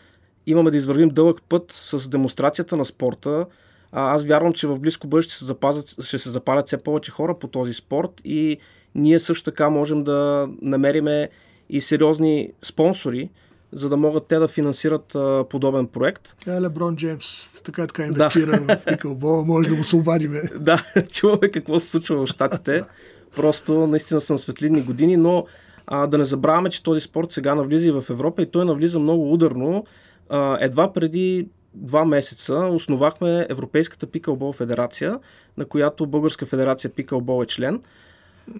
имаме 0.46 0.70
да 0.70 0.76
извървим 0.76 1.08
дълъг 1.08 1.42
път 1.48 1.72
с 1.72 2.08
демонстрацията 2.08 2.76
на 2.76 2.84
спорта. 2.84 3.46
А, 3.92 4.14
аз 4.14 4.24
вярвам, 4.24 4.52
че 4.52 4.66
в 4.66 4.78
близко 4.78 5.06
бъдеще 5.06 5.30
ще 5.30 5.38
се, 5.38 5.44
запазят, 5.44 6.04
ще 6.04 6.18
се 6.18 6.30
запалят 6.30 6.66
все 6.66 6.76
повече 6.82 7.10
хора 7.10 7.38
по 7.38 7.48
този 7.48 7.74
спорт 7.74 8.20
и 8.24 8.58
ние 8.94 9.20
също 9.20 9.50
така 9.50 9.70
можем 9.70 10.04
да 10.04 10.48
намериме 10.62 11.28
и 11.70 11.80
сериозни 11.80 12.52
спонсори, 12.62 13.30
за 13.72 13.88
да 13.88 13.96
могат 13.96 14.26
те 14.26 14.36
да 14.36 14.48
финансират 14.48 15.14
а, 15.14 15.44
подобен 15.50 15.86
проект. 15.86 16.34
Е, 16.46 16.60
Леброн 16.60 16.96
Джеймс 16.96 17.48
така 17.62 17.86
така 17.86 18.04
инвестира 18.04 18.60
да. 18.60 18.76
в 18.76 18.84
пикълбол, 18.84 19.44
може 19.44 19.68
да 19.68 19.74
му 19.74 19.84
се 19.84 19.96
обадиме. 19.96 20.42
да, 20.60 20.84
чуваме 21.12 21.50
какво 21.50 21.80
се 21.80 21.90
случва 21.90 22.26
в 22.26 22.28
Штатите. 22.28 22.82
Просто 23.36 23.86
наистина 23.86 24.20
са 24.20 24.32
на 24.32 24.38
светлинни 24.38 24.82
години, 24.82 25.16
но 25.16 25.46
а, 25.86 26.06
да 26.06 26.18
не 26.18 26.24
забравяме, 26.24 26.70
че 26.70 26.82
този 26.82 27.00
спорт 27.00 27.32
сега 27.32 27.54
навлиза 27.54 27.86
и 27.86 27.90
в 27.90 28.04
Европа 28.10 28.42
и 28.42 28.50
той 28.50 28.64
навлиза 28.64 28.98
много 28.98 29.32
ударно. 29.32 29.84
А, 30.28 30.58
едва 30.60 30.92
преди 30.92 31.48
два 31.74 32.04
месеца 32.04 32.54
основахме 32.54 33.46
Европейската 33.48 34.06
пикълбол 34.06 34.52
федерация, 34.52 35.18
на 35.56 35.64
която 35.64 36.06
Българска 36.06 36.46
федерация 36.46 36.90
пикълбол 36.90 37.42
е 37.42 37.46
член. 37.46 37.82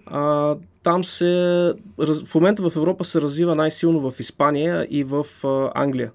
А, 0.05 0.55
там 0.83 1.03
се, 1.03 1.73
в 1.97 2.35
момента 2.35 2.69
в 2.69 2.75
Европа 2.75 3.05
се 3.05 3.21
развива 3.21 3.55
най-силно 3.55 4.11
в 4.11 4.19
Испания 4.19 4.87
и 4.89 5.03
в 5.03 5.25
а, 5.43 5.71
Англия. 5.75 6.11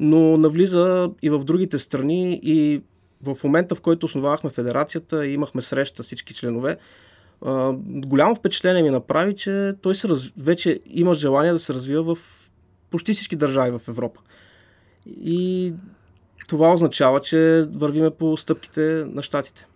Но 0.00 0.36
навлиза 0.36 1.10
и 1.22 1.30
в 1.30 1.44
другите 1.44 1.78
страни 1.78 2.40
и 2.42 2.82
в 3.22 3.36
момента, 3.44 3.74
в 3.74 3.80
който 3.80 4.06
основавахме 4.06 4.50
федерацията 4.50 5.26
и 5.26 5.32
имахме 5.32 5.62
среща 5.62 6.02
всички 6.02 6.34
членове, 6.34 6.76
а, 7.42 7.72
голямо 7.86 8.34
впечатление 8.34 8.82
ми 8.82 8.90
направи, 8.90 9.36
че 9.36 9.72
той 9.82 9.94
се 9.94 10.08
раз... 10.08 10.30
вече 10.36 10.80
има 10.86 11.14
желание 11.14 11.52
да 11.52 11.58
се 11.58 11.74
развива 11.74 12.14
в 12.14 12.18
почти 12.90 13.12
всички 13.12 13.36
държави 13.36 13.70
в 13.70 13.88
Европа. 13.88 14.20
И 15.06 15.72
това 16.48 16.72
означава, 16.72 17.20
че 17.20 17.66
вървиме 17.72 18.10
по 18.10 18.36
стъпките 18.36 19.04
на 19.06 19.22
щатите. 19.22 19.66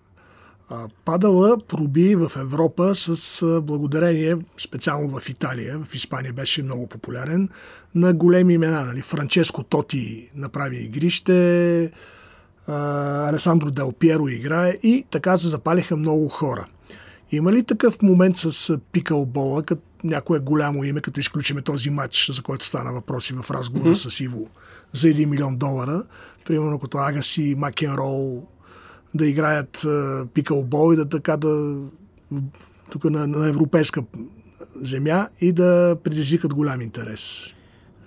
Падала 1.05 1.59
проби 1.69 2.15
в 2.17 2.33
Европа 2.37 2.95
с 2.95 3.41
благодарение, 3.63 4.37
специално 4.57 5.21
в 5.21 5.29
Италия, 5.29 5.79
в 5.79 5.95
Испания 5.95 6.33
беше 6.33 6.63
много 6.63 6.87
популярен, 6.87 7.49
на 7.95 8.13
големи 8.13 8.55
имена. 8.55 8.85
Нали? 8.85 9.01
Франческо 9.01 9.63
Тоти 9.63 10.31
направи 10.35 10.77
игрище, 10.77 11.91
Алесандро 12.69 13.71
Дел 13.71 13.93
Пьеро 13.93 14.29
играе 14.29 14.71
и 14.71 15.05
така 15.11 15.39
се 15.39 15.49
запалиха 15.49 15.97
много 15.97 16.29
хора. 16.29 16.67
Има 17.31 17.53
ли 17.53 17.65
такъв 17.65 18.03
момент 18.03 18.37
с 18.37 18.79
пикълбола, 18.93 19.63
като 19.63 19.83
някое 20.05 20.39
голямо 20.39 20.85
име, 20.85 21.01
като 21.01 21.21
изключиме 21.21 21.63
този 21.63 21.91
матч, 21.91 22.31
за 22.31 22.43
който 22.43 22.67
стана 22.67 22.93
въпроси 22.93 23.35
в 23.35 23.51
разговора 23.51 23.91
mm-hmm. 23.91 24.09
с 24.09 24.21
Иво, 24.21 24.49
за 24.93 25.07
1 25.07 25.27
милион 25.27 25.57
долара, 25.57 26.05
примерно 26.45 26.79
като 26.79 26.99
Агаси, 26.99 27.55
Макенрол, 27.59 28.47
да 29.15 29.27
играят 29.27 29.87
пикълбол 30.35 30.93
и 30.93 30.97
да 30.97 31.09
така 31.09 31.37
да 31.37 31.77
тук 32.91 33.05
на, 33.05 33.27
на 33.27 33.49
европейска 33.49 34.03
земя 34.83 35.29
и 35.41 35.53
да 35.53 35.97
предизвикат 36.05 36.55
голям 36.55 36.81
интерес? 36.81 37.55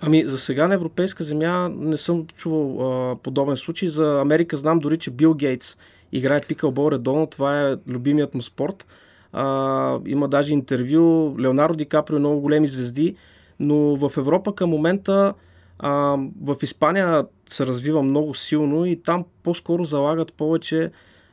Ами, 0.00 0.24
за 0.26 0.38
сега 0.38 0.68
на 0.68 0.74
европейска 0.74 1.24
земя 1.24 1.68
не 1.68 1.96
съм 1.96 2.26
чувал 2.36 2.80
а, 3.10 3.16
подобен 3.16 3.56
случай. 3.56 3.88
За 3.88 4.20
Америка 4.20 4.56
знам 4.56 4.78
дори, 4.78 4.98
че 4.98 5.10
Бил 5.10 5.34
Гейтс 5.34 5.76
играе 6.12 6.40
пикълбол 6.40 6.92
редовно. 6.92 7.26
Това 7.26 7.68
е 7.68 7.76
любимият 7.88 8.34
му 8.34 8.42
спорт. 8.42 8.86
А, 9.32 9.98
има 10.06 10.28
даже 10.28 10.52
интервю. 10.52 11.36
Леонардо 11.40 11.76
Ди 11.76 11.86
Каприо, 11.86 12.18
много 12.18 12.40
големи 12.40 12.68
звезди. 12.68 13.16
Но 13.60 13.76
в 13.76 14.16
Европа 14.16 14.54
към 14.54 14.70
момента 14.70 15.34
а, 15.78 16.18
в 16.42 16.56
Испания 16.62 17.24
се 17.48 17.66
развива 17.66 18.02
много 18.02 18.34
силно 18.34 18.86
и 18.86 19.02
там 19.02 19.24
по-скоро 19.42 19.84
залагат 19.84 20.32
повече 20.32 20.90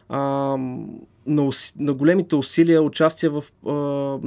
а, 0.09 0.19
на, 1.27 1.49
на 1.79 1.93
големите 1.93 2.35
усилия, 2.35 2.81
участие 2.81 3.29
в 3.29 3.43
а, 3.67 3.71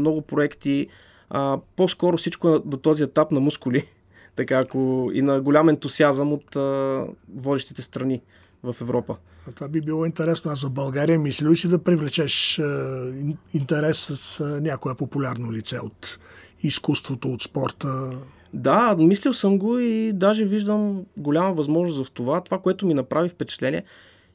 много 0.01 0.23
проекти, 0.23 0.87
а, 1.31 1.59
по-скоро 1.77 2.17
всичко 2.17 2.49
на, 2.49 2.63
на 2.65 2.77
този 2.77 3.03
етап 3.03 3.31
на 3.31 3.41
мускули, 3.41 3.85
така 4.37 4.59
ако 4.59 5.11
и 5.15 5.23
на 5.23 5.41
голям 5.41 5.69
ентусиазъм 5.69 6.33
от 6.33 6.57
а, 6.57 7.07
водещите 7.35 7.83
страни 7.83 8.21
в 8.63 8.77
Европа. 8.81 9.17
А 9.49 9.53
това 9.53 9.69
би 9.69 9.81
било 9.81 10.05
интересно. 10.07 10.51
А 10.51 10.55
за 10.55 10.71
България 10.71 11.19
мисли 11.19 11.49
ли 11.49 11.57
си 11.57 11.69
да 11.69 11.85
привлечеш 11.85 12.59
а, 12.59 13.13
интерес 13.55 13.99
с 13.99 14.41
а, 14.41 14.45
някое 14.45 14.95
популярно 14.95 15.53
лице 15.53 15.79
от 15.79 16.19
изкуството, 16.63 17.29
от 17.29 17.43
спорта? 17.43 18.19
Да, 18.55 18.97
мислил 18.99 19.33
съм 19.33 19.59
го 19.59 19.79
и 19.79 20.13
даже 20.13 20.45
виждам 20.45 21.05
голяма 21.17 21.53
възможност 21.53 22.09
в 22.09 22.13
това. 22.13 22.41
Това, 22.41 22.59
което 22.59 22.87
ми 22.87 22.95
направи 22.95 23.29
впечатление, 23.29 23.85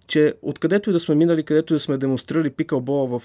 че 0.07 0.33
откъдето 0.41 0.89
и 0.89 0.93
да 0.93 0.99
сме 0.99 1.15
минали, 1.15 1.43
където 1.43 1.73
и 1.73 1.75
да 1.75 1.79
сме 1.79 1.97
демонстрирали 1.97 2.49
пикълбола 2.49 3.19
в, 3.19 3.23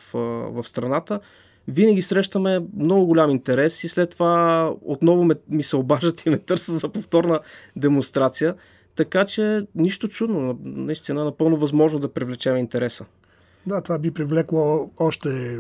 в 0.53 0.68
страната, 0.68 1.20
винаги 1.68 2.03
срещаме 2.03 2.61
много 2.77 3.07
голям 3.07 3.31
интерес 3.31 3.85
и 3.85 3.88
след 3.88 4.11
това 4.11 4.72
отново 4.83 5.24
ме, 5.24 5.35
ми 5.48 5.62
се 5.62 5.77
обаждат 5.77 6.27
и 6.27 6.31
ме 6.31 6.38
търсят 6.38 6.79
за 6.79 6.88
повторна 6.88 7.40
демонстрация. 7.77 8.55
Така 8.96 9.24
че 9.24 9.66
нищо 9.74 10.09
чудно, 10.09 10.59
наистина 10.62 11.24
напълно 11.24 11.57
възможно 11.57 11.98
да 11.98 12.12
привлечем 12.12 12.57
интереса. 12.57 13.05
Да, 13.66 13.81
това 13.81 13.98
би 13.98 14.11
привлекло 14.11 14.90
още 14.98 15.59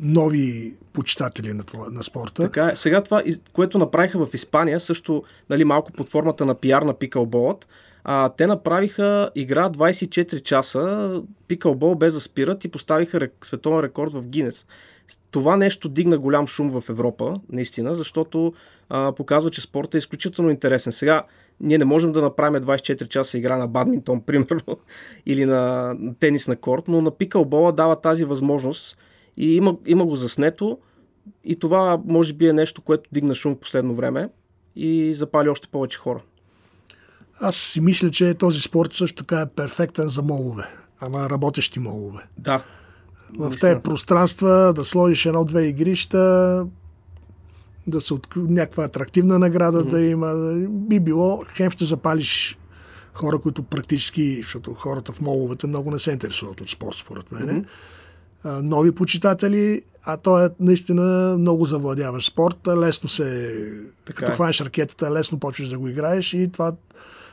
нови 0.00 0.74
почитатели 0.92 1.52
на, 1.52 1.62
това, 1.62 1.86
на 1.90 2.02
спорта. 2.02 2.42
Така 2.42 2.70
е. 2.72 2.76
Сега 2.76 3.02
това, 3.02 3.22
което 3.52 3.78
направиха 3.78 4.26
в 4.26 4.34
Испания, 4.34 4.80
също 4.80 5.22
нали, 5.50 5.64
малко 5.64 5.92
под 5.92 6.08
формата 6.08 6.46
на 6.46 6.54
пиар 6.54 6.82
на 6.82 6.94
пикълболът, 6.94 7.68
а, 8.04 8.28
те 8.28 8.46
направиха 8.46 9.30
игра 9.34 9.70
24 9.70 10.42
часа, 10.42 11.22
пикълбол 11.48 11.94
без 11.94 12.14
да 12.14 12.20
спират 12.20 12.64
и 12.64 12.68
поставиха 12.68 13.20
рек, 13.20 13.32
световен 13.42 13.80
рекорд 13.80 14.12
в 14.12 14.22
Гинес. 14.22 14.66
Това 15.30 15.56
нещо 15.56 15.88
дигна 15.88 16.18
голям 16.18 16.46
шум 16.46 16.80
в 16.80 16.88
Европа, 16.88 17.40
наистина, 17.52 17.94
защото 17.94 18.52
а, 18.88 19.12
показва, 19.12 19.50
че 19.50 19.60
спортът 19.60 19.94
е 19.94 19.98
изключително 19.98 20.50
интересен. 20.50 20.92
Сега, 20.92 21.22
ние 21.60 21.78
не 21.78 21.84
можем 21.84 22.12
да 22.12 22.22
направим 22.22 22.62
24 22.62 23.08
часа 23.08 23.38
игра 23.38 23.56
на 23.56 23.68
бадминтон, 23.68 24.20
примерно, 24.26 24.78
или 25.26 25.44
на 25.44 25.94
тенис 26.20 26.48
на 26.48 26.56
корт, 26.56 26.88
но 26.88 27.00
на 27.00 27.10
пикълбола 27.10 27.72
дава 27.72 28.00
тази 28.00 28.24
възможност 28.24 28.98
и 29.36 29.56
има, 29.56 29.76
има 29.86 30.06
го 30.06 30.16
заснето 30.16 30.78
и 31.44 31.56
това 31.56 32.00
може 32.04 32.32
би 32.32 32.48
е 32.48 32.52
нещо, 32.52 32.82
което 32.82 33.10
дигна 33.12 33.34
шум 33.34 33.54
в 33.54 33.58
последно 33.58 33.94
време 33.94 34.28
и 34.76 35.14
запали 35.14 35.48
още 35.48 35.68
повече 35.68 35.98
хора. 35.98 36.22
Аз 37.40 37.56
си 37.56 37.80
мисля, 37.80 38.10
че 38.10 38.34
този 38.34 38.60
спорт 38.60 38.92
също 38.92 39.24
така 39.24 39.40
е 39.40 39.46
перфектен 39.46 40.08
за 40.08 40.22
молове, 40.22 40.64
ама 41.00 41.30
работещи 41.30 41.78
молове. 41.78 42.22
Да. 42.38 42.64
В 43.38 43.52
тези 43.60 43.80
пространства 43.80 44.72
да 44.76 44.84
сложиш 44.84 45.26
едно-две 45.26 45.66
игрища, 45.66 46.66
да 47.86 48.00
се 48.00 48.14
от... 48.14 48.28
някаква 48.36 48.84
атрактивна 48.84 49.38
награда 49.38 49.84
mm-hmm. 49.84 49.90
да 49.90 50.00
има, 50.00 50.54
би 50.68 51.00
било, 51.00 51.44
хем 51.48 51.70
ще 51.70 51.84
запалиш 51.84 52.58
хора, 53.14 53.38
които 53.38 53.62
практически, 53.62 54.36
защото 54.42 54.74
хората 54.74 55.12
в 55.12 55.20
моловете 55.20 55.66
много 55.66 55.90
не 55.90 55.98
се 55.98 56.12
интересуват 56.12 56.60
от 56.60 56.70
спорт, 56.70 56.96
според 56.96 57.32
мен. 57.32 57.48
Mm-hmm 57.48 57.66
нови 58.46 58.92
почитатели, 58.92 59.82
а 60.04 60.16
то 60.16 60.44
е 60.44 60.50
наистина 60.60 61.36
много 61.38 61.64
завладяваш 61.64 62.26
спорта, 62.26 62.76
лесно 62.76 63.08
се, 63.08 63.58
така 64.04 64.18
като 64.18 64.32
е. 64.32 64.34
хванеш 64.34 64.60
ракетата, 64.60 65.10
лесно 65.10 65.40
почваш 65.40 65.68
да 65.68 65.78
го 65.78 65.88
играеш 65.88 66.34
и 66.34 66.48
това, 66.52 66.72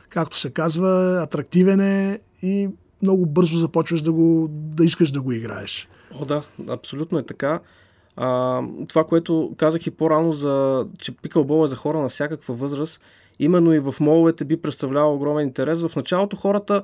както 0.08 0.38
се 0.38 0.50
казва, 0.50 1.20
атрактивен 1.22 1.80
е 1.80 2.20
и 2.42 2.68
много 3.02 3.26
бързо 3.26 3.58
започваш 3.58 4.02
да, 4.02 4.12
го, 4.12 4.48
да 4.50 4.84
искаш 4.84 5.10
да 5.10 5.22
го 5.22 5.32
играеш. 5.32 5.88
О, 6.20 6.24
да, 6.24 6.42
абсолютно 6.68 7.18
е 7.18 7.22
така. 7.22 7.60
А, 8.16 8.60
това, 8.88 9.04
което 9.04 9.54
казах 9.56 9.86
и 9.86 9.90
по-рано, 9.90 10.32
за, 10.32 10.86
че 10.98 11.12
пикълбол 11.12 11.64
е 11.64 11.68
за 11.68 11.76
хора 11.76 11.98
на 11.98 12.08
всякаква 12.08 12.54
възраст, 12.54 13.00
именно 13.38 13.72
и 13.72 13.80
в 13.80 13.94
моловете 14.00 14.44
би 14.44 14.56
представлявал 14.62 15.14
огромен 15.14 15.46
интерес. 15.46 15.82
В 15.82 15.96
началото 15.96 16.36
хората 16.36 16.82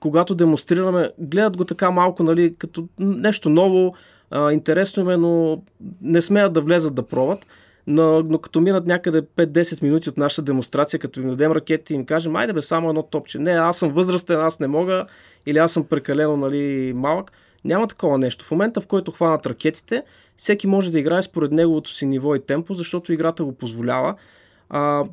когато 0.00 0.34
демонстрираме, 0.34 1.10
гледат 1.18 1.56
го 1.56 1.64
така 1.64 1.90
малко, 1.90 2.22
нали, 2.22 2.54
като 2.58 2.88
нещо 2.98 3.48
ново, 3.48 3.94
а, 4.30 4.52
интересно 4.52 5.02
им 5.02 5.10
е, 5.10 5.16
но 5.16 5.62
не 6.02 6.22
смеят 6.22 6.52
да 6.52 6.60
влезат 6.60 6.94
да 6.94 7.02
пробват. 7.02 7.46
Но, 7.86 8.22
но 8.22 8.38
като 8.38 8.60
минат 8.60 8.86
някъде 8.86 9.22
5-10 9.22 9.82
минути 9.82 10.08
от 10.08 10.16
нашата 10.16 10.42
демонстрация, 10.42 11.00
като 11.00 11.20
им 11.20 11.28
дадем 11.28 11.52
ракети 11.52 11.92
и 11.92 11.96
им 11.96 12.06
кажем, 12.06 12.36
айде 12.36 12.52
бе, 12.52 12.62
само 12.62 12.88
едно 12.88 13.02
топче. 13.02 13.38
Не, 13.38 13.50
аз 13.50 13.78
съм 13.78 13.92
възрастен, 13.92 14.40
аз 14.40 14.60
не 14.60 14.66
мога, 14.66 15.06
или 15.46 15.58
аз 15.58 15.72
съм 15.72 15.84
прекалено 15.84 16.36
нали, 16.36 16.92
малък. 16.96 17.32
Няма 17.64 17.88
такова 17.88 18.18
нещо. 18.18 18.44
В 18.44 18.50
момента, 18.50 18.80
в 18.80 18.86
който 18.86 19.10
хванат 19.10 19.46
ракетите, 19.46 20.02
всеки 20.36 20.66
може 20.66 20.92
да 20.92 20.98
играе 20.98 21.22
според 21.22 21.52
неговото 21.52 21.90
си 21.90 22.06
ниво 22.06 22.34
и 22.34 22.40
темпо, 22.40 22.74
защото 22.74 23.12
играта 23.12 23.44
го 23.44 23.52
позволява. 23.52 24.14
А, 24.68 25.04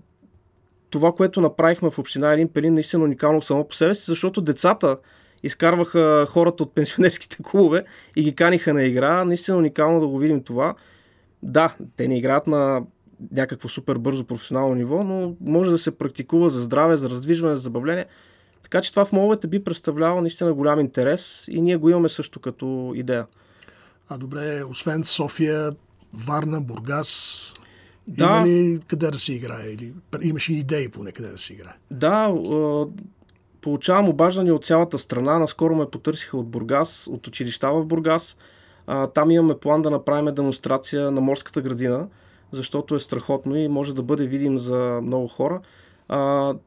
това, 0.90 1.12
което 1.12 1.42
направихме 1.42 1.92
в 1.92 2.00
община 2.00 2.34
Елин 2.34 2.48
Пелин, 2.48 2.74
наистина 2.74 3.04
уникално 3.04 3.42
само 3.42 3.68
по 3.68 3.76
себе 3.76 3.96
си, 3.96 4.04
защото 4.08 4.42
децата 4.42 4.98
изкарваха 5.44 6.28
хората 6.30 6.64
от 6.64 6.76
пенсионерските 6.76 7.38
клубове 7.44 7.84
и 8.16 8.24
ги 8.24 8.36
каниха 8.36 8.74
на 8.74 8.84
игра. 8.84 9.26
Наистина 9.26 9.58
уникално 9.58 10.00
да 10.00 10.08
го 10.08 10.18
видим 10.18 10.44
това. 10.44 10.76
Да, 11.44 11.76
те 11.98 12.08
не 12.08 12.18
играят 12.18 12.48
на 12.48 12.82
някакво 13.32 13.70
супер 13.70 13.98
бързо 13.98 14.24
професионално 14.24 14.76
ниво, 14.76 15.04
но 15.04 15.36
може 15.42 15.72
да 15.72 15.78
се 15.78 15.98
практикува 15.98 16.50
за 16.50 16.62
здраве, 16.62 16.98
за 16.98 17.10
раздвижване, 17.10 17.56
за 17.56 17.62
забавление. 17.62 18.06
Така 18.64 18.82
че 18.82 18.92
това 18.92 19.06
в 19.06 19.12
моловете 19.12 19.48
би 19.48 19.64
представлявало 19.64 20.22
наистина 20.22 20.54
голям 20.54 20.80
интерес 20.80 21.46
и 21.52 21.62
ние 21.62 21.78
го 21.78 21.90
имаме 21.90 22.10
също 22.10 22.40
като 22.40 22.94
идея. 22.96 23.28
А 24.10 24.18
добре, 24.18 24.64
освен 24.64 25.04
София, 25.04 25.72
Варна, 26.14 26.62
Бургас, 26.62 27.54
да. 28.08 28.26
Има 28.26 28.48
ли 28.48 28.80
къде 28.88 29.12
да 29.12 29.20
се 29.20 29.34
играе? 29.34 29.68
Или 29.68 29.94
имаше 30.22 30.54
идеи 30.54 30.90
поне 30.90 31.12
къде 31.12 31.30
да 31.30 31.38
се 31.38 31.54
играе? 31.54 31.74
Да, 31.92 32.34
получавам 33.62 34.10
обаждане 34.10 34.52
от 34.52 34.66
цялата 34.66 35.00
страна. 35.00 35.40
Наскоро 35.40 35.76
ме 35.76 35.90
потърсиха 35.90 36.38
от 36.38 36.48
Бургас, 36.48 37.08
от 37.12 37.28
училища 37.28 37.74
в 37.74 37.86
Бургас. 37.86 38.38
там 39.14 39.32
имаме 39.32 39.58
план 39.58 39.82
да 39.82 39.92
направим 39.92 40.36
демонстрация 40.36 41.12
на 41.12 41.22
морската 41.22 41.62
градина, 41.62 42.08
защото 42.52 42.96
е 42.96 43.00
страхотно 43.00 43.56
и 43.56 43.68
може 43.68 43.96
да 43.96 44.04
бъде 44.04 44.28
видим 44.28 44.58
за 44.58 45.00
много 45.04 45.28
хора. 45.28 45.62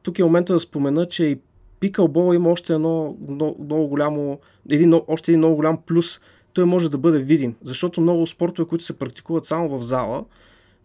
тук 0.03 0.19
е 0.19 0.23
момента 0.23 0.53
да 0.53 0.59
спомена, 0.59 1.05
че 1.05 1.25
и 1.25 1.39
пикълбол 1.79 2.33
има 2.33 2.49
още 2.49 2.73
едно 2.73 3.17
много, 3.27 3.63
много 3.63 3.87
голямо, 3.87 4.39
един, 4.69 5.01
още 5.07 5.31
един 5.31 5.39
много 5.39 5.55
голям 5.55 5.77
плюс. 5.85 6.19
Той 6.53 6.65
може 6.65 6.91
да 6.91 6.97
бъде 6.97 7.19
видим, 7.19 7.55
защото 7.63 8.01
много 8.01 8.27
спортове, 8.27 8.67
които 8.67 8.83
се 8.83 8.99
практикуват 8.99 9.45
само 9.45 9.69
в 9.69 9.81
зала, 9.81 10.25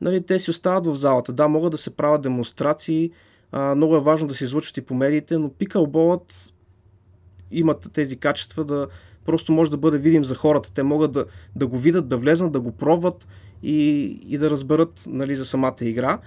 нали, 0.01 0.27
те 0.27 0.39
си 0.39 0.51
остават 0.51 0.87
в 0.87 0.95
залата. 0.95 1.33
Да, 1.33 1.49
могат 1.49 1.71
да 1.71 1.79
се 1.79 1.91
правят 1.91 2.23
демонстрации, 2.23 3.11
а, 3.53 3.75
много 3.75 3.97
е 3.97 4.01
важно 4.01 4.29
да 4.29 4.35
се 4.35 4.45
излучват 4.45 4.77
и 4.77 4.81
по 4.81 4.95
медиите, 4.95 5.39
но 5.39 5.51
пикълболът 5.51 6.53
имат 7.51 7.89
тези 7.93 8.17
качества 8.17 8.65
да 8.65 8.89
просто 9.25 9.53
може 9.53 9.71
да 9.71 9.77
бъде 9.77 9.99
видим 9.99 10.25
за 10.25 10.35
хората. 10.35 10.73
Те 10.73 10.83
могат 10.83 11.13
да, 11.13 11.25
да 11.57 11.67
го 11.67 11.79
видят, 11.79 12.09
да 12.09 12.17
влезнат, 12.17 12.53
да 12.53 12.61
го 12.61 12.73
пробват 12.73 13.29
и, 13.63 14.03
и 14.27 14.39
да 14.39 14.51
разберат 14.51 15.03
нали, 15.07 15.37
за 15.37 15.45
самата 15.47 15.77
игра. 15.81 16.19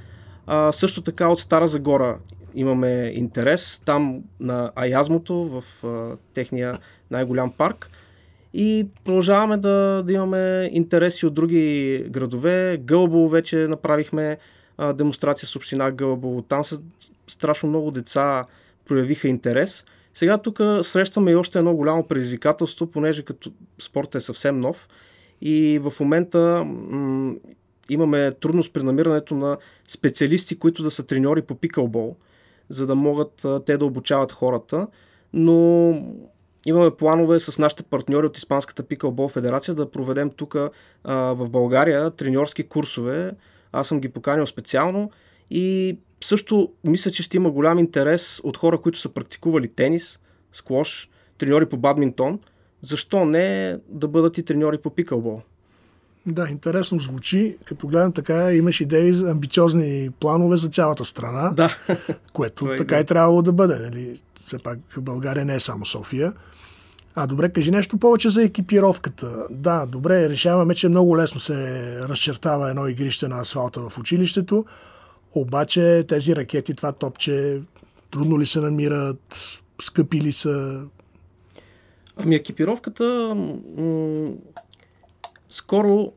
А, 0.48 0.72
също 0.72 1.02
така 1.02 1.28
от 1.28 1.40
Стара 1.40 1.68
Загора 1.68 2.18
имаме 2.56 3.12
интерес. 3.16 3.82
Там 3.86 4.22
на 4.40 4.72
Аязмото, 4.76 5.36
в 5.36 5.88
а, 5.88 6.18
техния 6.34 6.80
най-голям 7.12 7.52
парк, 7.52 7.90
и 8.54 8.88
продължаваме 9.06 9.58
да, 9.58 10.04
да 10.06 10.14
имаме 10.14 10.70
интереси 10.72 11.26
от 11.26 11.34
други 11.34 12.06
градове. 12.10 12.78
Гълбово 12.82 13.30
вече 13.30 13.56
направихме 13.58 14.38
а, 14.78 14.94
демонстрация 14.94 15.48
с 15.48 15.56
община 15.56 15.92
Гълбово. 15.92 16.42
Там 16.42 16.64
са 16.64 16.82
страшно 17.28 17.70
много 17.70 17.92
деца 17.92 18.46
проявиха 18.86 19.28
интерес. 19.28 19.86
Сега 20.14 20.38
тук 20.38 20.58
срещаме 20.82 21.32
и 21.32 21.36
още 21.36 21.58
едно 21.58 21.76
голямо 21.76 22.08
предизвикателство, 22.08 22.88
понеже 22.88 23.24
като 23.24 23.52
спорт 23.82 24.16
е 24.16 24.22
съвсем 24.22 24.60
нов 24.60 24.90
и 25.42 25.80
в 25.84 25.94
момента 26.00 26.64
м- 26.66 27.36
имаме 27.90 28.32
трудност 28.32 28.74
при 28.74 28.84
намирането 28.84 29.36
на 29.36 29.58
специалисти, 29.88 30.60
които 30.60 30.84
да 30.84 30.92
са 30.92 31.04
треньори 31.04 31.42
по 31.42 31.56
пикълбол, 31.56 32.16
за 32.70 32.88
да 32.88 32.96
могат 32.96 33.46
а, 33.46 33.60
те 33.66 33.78
да 33.78 33.86
обучават 33.86 34.32
хората. 34.32 34.88
Но 35.34 35.90
имаме 36.66 36.92
планове 36.92 37.40
с 37.40 37.58
нашите 37.58 37.84
партньори 37.84 38.26
от 38.26 38.38
Испанската 38.38 38.84
пикълбол 38.84 39.30
федерация 39.30 39.76
да 39.76 39.92
проведем 39.92 40.30
тук 40.30 40.54
в 41.04 41.50
България 41.50 42.12
треньорски 42.12 42.64
курсове. 42.64 43.32
Аз 43.72 43.88
съм 43.88 44.00
ги 44.00 44.10
поканил 44.10 44.46
специално 44.46 45.12
и 45.52 45.98
също 46.24 46.72
мисля, 46.84 47.12
че 47.12 47.24
ще 47.24 47.38
има 47.38 47.52
голям 47.52 47.80
интерес 47.80 48.42
от 48.44 48.58
хора, 48.58 48.82
които 48.82 49.00
са 49.00 49.10
практикували 49.10 49.68
тенис, 49.68 50.20
сквош, 50.54 51.10
треньори 51.38 51.66
по 51.66 51.78
бадминтон. 51.78 52.40
Защо 52.82 53.26
не 53.26 53.78
да 53.90 54.08
бъдат 54.08 54.38
и 54.38 54.44
треньори 54.44 54.78
по 54.78 54.90
пикълбол? 54.90 55.42
Да, 56.26 56.48
интересно 56.50 57.00
звучи. 57.00 57.58
Като 57.66 57.88
гледам 57.88 58.12
така, 58.12 58.54
имаш 58.54 58.82
идеи, 58.82 59.10
амбициозни 59.10 60.10
планове 60.20 60.58
за 60.58 60.70
цялата 60.70 61.06
страна, 61.06 61.54
да. 61.54 61.78
което 62.34 62.72
е 62.72 62.76
така 62.76 63.00
и 63.00 63.06
трябвало 63.06 63.42
да 63.42 63.52
бъде. 63.52 63.76
Нали? 63.80 64.22
Все 64.50 64.58
пак 64.58 64.80
България 64.98 65.46
не 65.46 65.56
е 65.56 65.60
само 65.60 65.86
София. 65.86 66.34
А 67.16 67.28
добре, 67.28 67.50
кажи 67.50 67.72
нещо 67.72 67.98
повече 67.98 68.30
за 68.30 68.44
екипировката. 68.44 69.46
Да, 69.50 69.86
добре, 69.86 70.30
решаваме, 70.30 70.76
че 70.76 70.90
много 70.90 71.18
лесно 71.18 71.40
се 71.40 71.56
разчертава 72.00 72.70
едно 72.70 72.88
игрище 72.88 73.28
на 73.28 73.40
асфалта 73.40 73.90
в 73.90 73.98
училището, 73.98 74.66
обаче 75.36 76.06
тези 76.08 76.36
ракети, 76.36 76.74
това 76.74 76.92
топче, 76.92 77.62
трудно 78.12 78.40
ли 78.40 78.46
се 78.46 78.62
намират, 78.62 79.36
скъпи 79.82 80.22
ли 80.22 80.32
са? 80.32 80.82
Ами 82.18 82.36
екипировката 82.36 83.36
м- 83.78 84.32
скоро 85.50 86.12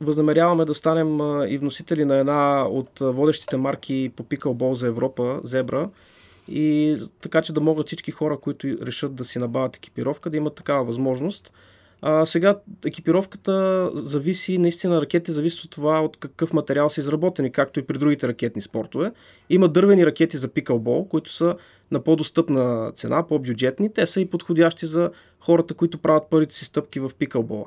възнамеряваме 0.00 0.64
да 0.64 0.74
станем 0.74 1.20
и 1.48 1.58
вносители 1.58 2.04
на 2.04 2.16
една 2.16 2.66
от 2.68 2.90
водещите 3.00 3.56
марки 3.56 4.12
по 4.16 4.22
пикълбол 4.22 4.74
за 4.74 4.86
Европа, 4.86 5.40
Зебра. 5.44 5.88
И 6.50 6.96
така, 7.20 7.42
че 7.42 7.52
да 7.52 7.60
могат 7.60 7.86
всички 7.86 8.10
хора, 8.10 8.36
които 8.36 8.66
решат 8.82 9.14
да 9.14 9.24
си 9.24 9.38
набавят 9.38 9.76
екипировка, 9.76 10.30
да 10.30 10.36
имат 10.36 10.54
такава 10.54 10.84
възможност. 10.84 11.52
А, 12.02 12.26
сега 12.26 12.58
екипировката 12.84 13.90
зависи, 13.94 14.58
наистина 14.58 15.00
ракети 15.00 15.32
зависи 15.32 15.62
от 15.64 15.70
това 15.70 16.00
от 16.00 16.16
какъв 16.16 16.52
материал 16.52 16.90
са 16.90 17.00
изработени, 17.00 17.52
както 17.52 17.80
и 17.80 17.82
при 17.82 17.98
другите 17.98 18.28
ракетни 18.28 18.62
спортове. 18.62 19.12
Има 19.50 19.68
дървени 19.68 20.06
ракети 20.06 20.36
за 20.36 20.48
пикълбол, 20.48 21.08
които 21.08 21.32
са 21.32 21.56
на 21.90 22.00
по-достъпна 22.00 22.92
цена, 22.96 23.26
по-бюджетни. 23.26 23.92
Те 23.92 24.06
са 24.06 24.20
и 24.20 24.26
подходящи 24.26 24.86
за 24.86 25.10
хората, 25.40 25.74
които 25.74 25.98
правят 25.98 26.24
първите 26.30 26.54
си 26.54 26.64
стъпки 26.64 27.00
в 27.00 27.10
пикълбола. 27.18 27.64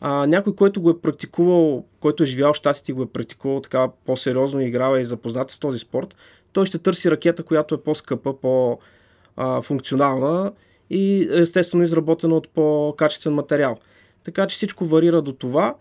А, 0.00 0.26
някой, 0.26 0.54
който 0.54 0.80
го 0.80 0.90
е 0.90 1.00
практикувал, 1.00 1.84
който 2.00 2.22
е 2.22 2.26
живял 2.26 2.52
в 2.52 2.56
Штатите 2.56 2.92
и 2.92 2.94
го 2.94 3.02
е 3.02 3.08
практикувал 3.08 3.60
така 3.60 3.88
по-сериозно, 4.06 4.60
играва 4.60 5.00
и 5.00 5.04
запознат 5.04 5.50
с 5.50 5.58
този 5.58 5.78
спорт, 5.78 6.16
той 6.52 6.66
ще 6.66 6.78
търси 6.78 7.10
ракета, 7.10 7.42
която 7.42 7.74
е 7.74 7.82
по-скъпа, 7.82 8.40
по-функционална 8.40 10.52
и 10.90 11.28
естествено 11.32 11.84
изработена 11.84 12.34
от 12.34 12.48
по-качествен 12.48 13.34
материал. 13.34 13.76
Така 14.24 14.46
че 14.46 14.56
всичко 14.56 14.84
варира 14.84 15.22
до 15.22 15.32
това, 15.32 15.74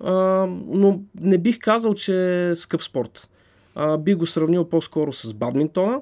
но 0.00 1.00
не 1.20 1.38
бих 1.38 1.58
казал, 1.58 1.94
че 1.94 2.48
е 2.50 2.56
скъп 2.56 2.82
спорт. 2.82 3.28
Би 3.98 4.14
го 4.14 4.26
сравнил 4.26 4.64
по-скоро 4.64 5.12
с 5.12 5.34
бадминтона. 5.34 6.00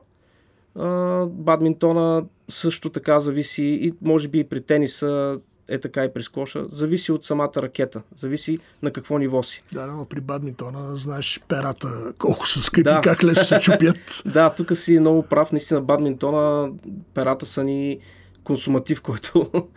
Бадминтона 1.27 2.25
също 2.49 2.91
така 2.91 3.21
зависи 3.21 3.65
и 3.65 3.93
може 4.03 4.29
би 4.29 4.39
и 4.39 4.45
при 4.45 4.61
тениса 4.61 5.41
е 5.69 5.79
така 5.79 6.05
и 6.05 6.13
при 6.13 6.23
скоша. 6.23 6.65
Зависи 6.73 7.13
от 7.13 7.25
самата 7.25 7.53
ракета. 7.57 8.03
Зависи 8.17 8.59
на 8.83 8.91
какво 8.91 9.19
ниво 9.19 9.43
си. 9.43 9.63
Да, 9.73 9.87
но 9.87 10.05
при 10.05 10.21
бадминтона 10.21 10.97
знаеш 10.97 11.41
перата 11.49 12.13
колко 12.19 12.49
са 12.49 12.63
скъпи, 12.63 12.83
да. 12.83 13.01
как 13.01 13.25
лесно 13.25 13.45
се 13.45 13.61
чупят. 13.61 14.23
да, 14.33 14.51
тук 14.51 14.77
си 14.77 15.01
много 15.01 15.23
прав. 15.23 15.53
Наистина 15.53 15.81
бадминтона 15.81 16.73
перата 17.15 17.47
са 17.47 17.63
ни 17.63 17.99
консуматив, 18.45 19.03
който... 19.03 19.51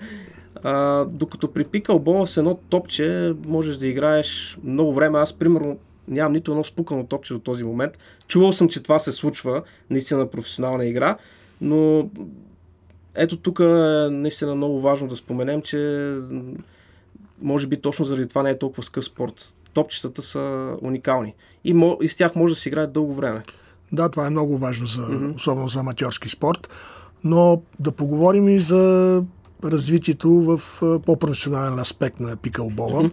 А, 0.64 1.06
докато 1.06 1.54
при 1.54 1.64
пикълбола 1.64 2.28
с 2.28 2.38
едно 2.38 2.56
топче 2.56 3.34
можеш 3.46 3.78
да 3.78 3.88
играеш 3.88 4.58
много 4.64 4.94
време. 4.94 5.20
Аз, 5.20 5.34
примерно, 5.34 5.80
нямам 6.08 6.34
нито 6.34 6.52
едно 6.52 6.64
спукано 6.64 7.06
топче 7.06 7.34
до 7.34 7.40
този 7.40 7.64
момент. 7.64 8.00
Чувал 8.28 8.54
съм, 8.54 8.70
че 8.70 8.84
това 8.84 9.00
се 9.00 9.12
случва 9.12 9.62
наистина 9.90 10.20
на 10.20 10.32
професионална 10.32 10.86
игра, 10.86 11.18
но 11.62 12.10
ето 13.18 13.38
тук 13.38 13.60
е 13.60 13.64
наистина 14.12 14.56
много 14.56 14.82
важно 14.82 15.08
да 15.08 15.16
споменем, 15.16 15.62
че 15.62 16.12
може 17.42 17.68
би 17.68 17.82
точно 17.82 18.06
заради 18.06 18.28
това 18.28 18.44
не 18.44 18.50
е 18.50 18.58
толкова 18.58 18.84
скъп 18.84 19.04
спорт. 19.04 19.54
Топчетата 19.74 20.22
са 20.22 20.74
уникални 20.82 21.34
и, 21.64 21.96
и 22.02 22.08
с 22.08 22.16
тях 22.16 22.36
може 22.36 22.54
да 22.54 22.60
се 22.60 22.70
играе 22.70 22.88
дълго 22.88 23.14
време. 23.14 23.44
Да, 23.92 24.10
това 24.10 24.28
е 24.28 24.30
много 24.30 24.58
важно, 24.58 24.86
за, 24.86 25.02
mm-hmm. 25.02 25.36
особено 25.36 25.68
за 25.68 25.80
аматьорски 25.80 26.30
спорт. 26.30 26.70
Но 27.24 27.62
да 27.80 27.92
поговорим 27.92 28.48
и 28.50 28.60
за 28.60 29.24
развитието 29.64 30.30
в 30.30 30.62
по-професионален 31.06 31.80
аспект 31.80 32.20
на 32.20 32.36
пикълбола. 32.36 33.04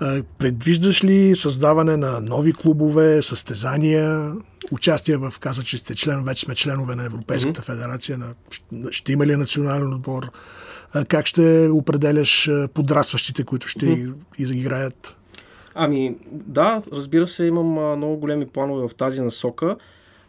Mm-hmm. 0.00 0.24
Предвиждаш 0.38 1.04
ли 1.04 1.36
създаване 1.36 1.96
на 1.96 2.20
нови 2.20 2.52
клубове, 2.52 3.22
състезания, 3.22 4.32
участие 4.72 5.16
в, 5.16 5.34
каза, 5.40 5.62
че 5.62 5.78
сте 5.78 5.94
член, 5.94 6.24
вече 6.24 6.44
сме 6.44 6.54
членове 6.54 6.94
на 6.94 7.04
Европейската 7.04 7.60
mm-hmm. 7.60 7.64
федерация, 7.64 8.18
на, 8.18 8.34
ще 8.90 9.12
има 9.12 9.26
ли 9.26 9.36
национален 9.36 9.94
отбор? 9.94 10.30
Как 11.08 11.26
ще 11.26 11.68
определяш 11.68 12.50
подрастващите, 12.74 13.44
които 13.44 13.68
ще 13.68 13.86
mm-hmm. 13.86 14.54
играят? 14.54 15.16
Ами, 15.74 16.16
да, 16.32 16.82
разбира 16.92 17.26
се, 17.26 17.44
имам 17.44 17.96
много 17.96 18.16
големи 18.16 18.46
планове 18.46 18.88
в 18.88 18.94
тази 18.94 19.20
насока. 19.20 19.76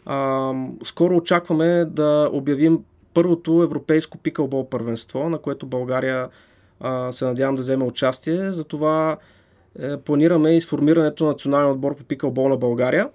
А, 0.06 0.54
скоро 0.84 1.18
очакваме 1.18 1.86
да 1.86 2.30
обявим 2.34 2.80
първото 3.14 3.64
европейско 3.64 4.18
пикълбол 4.18 4.70
първенство, 4.70 5.30
на 5.30 5.38
което 5.38 5.66
България 5.66 6.30
а, 6.80 7.12
се 7.12 7.26
надявам 7.26 7.56
да 7.56 7.62
вземе 7.62 7.84
участие. 7.84 8.52
Затова 8.52 9.18
е, 9.80 9.98
планираме 9.98 10.58
изформирането 10.58 11.24
на 11.24 11.30
национален 11.30 11.72
отбор 11.72 11.96
по 11.96 12.04
пикълбол 12.04 12.50
на 12.50 12.58
България. 12.58 13.10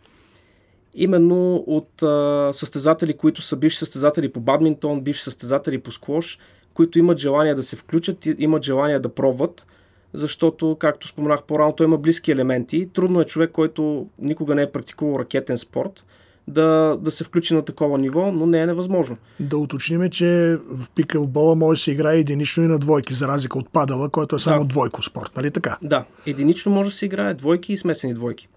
Именно 0.95 1.55
от 1.67 2.03
а, 2.03 2.51
състезатели, 2.53 3.17
които 3.17 3.43
са 3.43 3.57
бивши 3.57 3.79
състезатели 3.79 4.33
по 4.33 4.41
бадминтон, 4.41 5.01
бивши 5.01 5.23
състезатели 5.23 5.79
по 5.79 5.93
сквош, 5.93 6.39
които 6.75 6.99
имат 6.99 7.19
желание 7.19 7.55
да 7.55 7.63
се 7.63 7.77
включат, 7.77 8.27
имат 8.39 8.65
желание 8.65 8.99
да 8.99 9.09
пробват, 9.09 9.67
защото, 10.13 10.77
както 10.81 11.09
споменах 11.09 11.43
по-рано, 11.43 11.73
той 11.73 11.87
има 11.87 11.99
близки 11.99 12.31
елементи. 12.31 12.89
Трудно 12.93 13.21
е 13.21 13.25
човек, 13.25 13.51
който 13.51 14.07
никога 14.19 14.55
не 14.55 14.63
е 14.63 14.73
практикувал 14.73 15.19
ракетен 15.19 15.59
спорт, 15.59 16.05
да, 16.49 16.99
да 17.01 17.11
се 17.11 17.25
включи 17.25 17.55
на 17.55 17.63
такова 17.63 17.99
ниво, 17.99 18.33
но 18.33 18.47
не 18.47 18.61
е 18.61 18.67
невъзможно. 18.67 19.17
Да 19.41 19.57
уточним, 19.57 20.11
че 20.11 20.59
в 20.71 20.91
пикълбола 20.95 21.55
може 21.55 21.79
да 21.79 21.83
се 21.83 21.91
играе 21.91 22.19
единично 22.19 22.65
и 22.65 22.67
на 22.67 22.79
двойки, 22.79 23.15
за 23.15 23.29
разлика 23.29 23.59
от 23.59 23.69
падала, 23.69 24.09
който 24.09 24.37
е 24.37 24.41
само 24.41 24.61
да. 24.61 24.69
двойко 24.69 25.03
спорт, 25.03 25.31
нали 25.37 25.51
така? 25.51 25.79
Да, 25.83 26.05
единично 26.27 26.73
може 26.73 26.89
да 26.89 26.95
се 26.95 27.07
играе 27.07 27.35
двойки 27.35 27.73
и 27.73 27.77
смесени 27.77 28.15
двойки. 28.15 28.49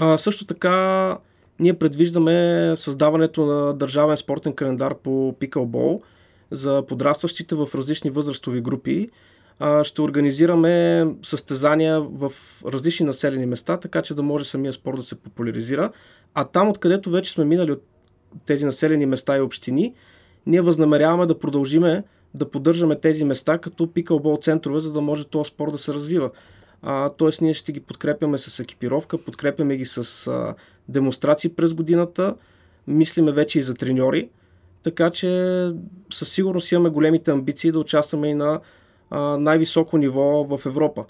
А, 0.00 0.18
също 0.18 0.44
така, 0.44 1.18
ние 1.60 1.74
предвиждаме 1.74 2.72
създаването 2.76 3.46
на 3.46 3.74
държавен 3.74 4.16
спортен 4.16 4.52
календар 4.52 4.94
по 4.94 5.34
пикълбол 5.40 6.02
за 6.50 6.82
подрастващите 6.88 7.54
в 7.54 7.68
различни 7.74 8.10
възрастови 8.10 8.60
групи, 8.60 9.08
ще 9.82 10.02
организираме 10.02 11.06
състезания 11.22 12.00
в 12.00 12.32
различни 12.66 13.06
населени 13.06 13.46
места, 13.46 13.76
така 13.76 14.02
че 14.02 14.14
да 14.14 14.22
може 14.22 14.44
самия 14.44 14.72
спорт 14.72 14.96
да 14.96 15.02
се 15.02 15.14
популяризира. 15.14 15.90
А 16.34 16.44
там, 16.44 16.68
откъдето 16.68 17.10
вече 17.10 17.30
сме 17.30 17.44
минали 17.44 17.72
от 17.72 17.82
тези 18.46 18.64
населени 18.64 19.06
места 19.06 19.36
и 19.36 19.40
общини, 19.40 19.94
ние 20.46 20.60
възнамеряваме 20.60 21.26
да 21.26 21.38
продължиме 21.38 22.04
да 22.34 22.50
поддържаме 22.50 23.00
тези 23.00 23.24
места 23.24 23.58
като 23.58 23.92
пикълбол 23.92 24.38
центрове, 24.42 24.80
за 24.80 24.92
да 24.92 25.00
може 25.00 25.24
този 25.24 25.48
спорт 25.48 25.72
да 25.72 25.78
се 25.78 25.94
развива. 25.94 26.30
Тоест 27.16 27.40
ние 27.40 27.54
ще 27.54 27.72
ги 27.72 27.80
подкрепяме 27.80 28.38
с 28.38 28.60
екипировка, 28.60 29.18
подкрепяме 29.18 29.76
ги 29.76 29.84
с 29.84 30.26
а, 30.26 30.54
демонстрации 30.88 31.50
през 31.50 31.74
годината, 31.74 32.34
мислиме 32.86 33.32
вече 33.32 33.58
и 33.58 33.62
за 33.62 33.74
треньори, 33.74 34.28
така 34.82 35.10
че 35.10 35.28
със 36.12 36.32
сигурност 36.32 36.72
имаме 36.72 36.88
големите 36.88 37.30
амбиции 37.30 37.72
да 37.72 37.78
участваме 37.78 38.28
и 38.28 38.34
на 38.34 38.60
а, 39.10 39.38
най-високо 39.38 39.98
ниво 39.98 40.44
в 40.44 40.66
Европа. 40.66 41.04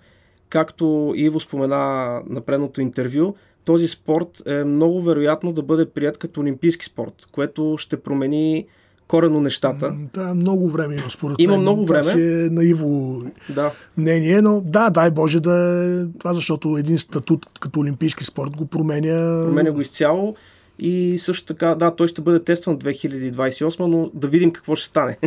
Както 0.49 1.13
Иво 1.17 1.41
спомена 1.41 2.23
на 2.27 2.41
предното 2.41 2.81
интервю, 2.81 3.35
този 3.65 3.89
спорт 3.89 4.43
е 4.47 4.65
много 4.65 5.03
вероятно 5.03 5.53
да 5.53 5.63
бъде 5.63 5.91
прият 5.91 6.19
като 6.19 6.41
олимпийски 6.41 6.85
спорт, 6.85 7.27
което 7.33 7.77
ще 7.79 8.01
промени 8.01 8.67
корено 9.09 9.41
нещата. 9.41 9.95
Да, 10.15 10.35
много 10.35 10.69
време 10.69 10.95
има 10.95 11.11
според 11.11 11.37
има 11.39 11.53
мен. 11.53 11.61
много 11.61 11.87
време. 11.87 12.03
Това 12.03 12.13
си 12.13 12.23
е 12.23 12.49
наиво 12.51 13.23
да. 13.49 13.71
мнение, 13.97 14.43
но 14.43 14.61
да, 14.61 14.91
дай 14.91 15.11
Боже 15.11 15.41
да 15.41 15.55
е 15.55 16.19
това, 16.19 16.35
защото 16.35 16.77
един 16.77 16.99
статут 16.99 17.47
като 17.61 17.81
олимпийски 17.81 18.25
спорт 18.25 18.57
го 18.57 18.67
променя. 18.67 19.45
Променя 19.45 19.71
го 19.71 19.81
изцяло 19.81 20.35
и 20.79 21.19
също 21.19 21.47
така, 21.47 21.75
да, 21.75 21.97
той 21.97 22.09
ще 22.09 22.23
бъде 22.23 22.45
тестван 22.45 22.79
2028, 22.79 23.81
но 23.81 24.11
да 24.15 24.29
видим 24.29 24.53
какво 24.53 24.77
ще 24.77 24.87
стане. 24.87 25.19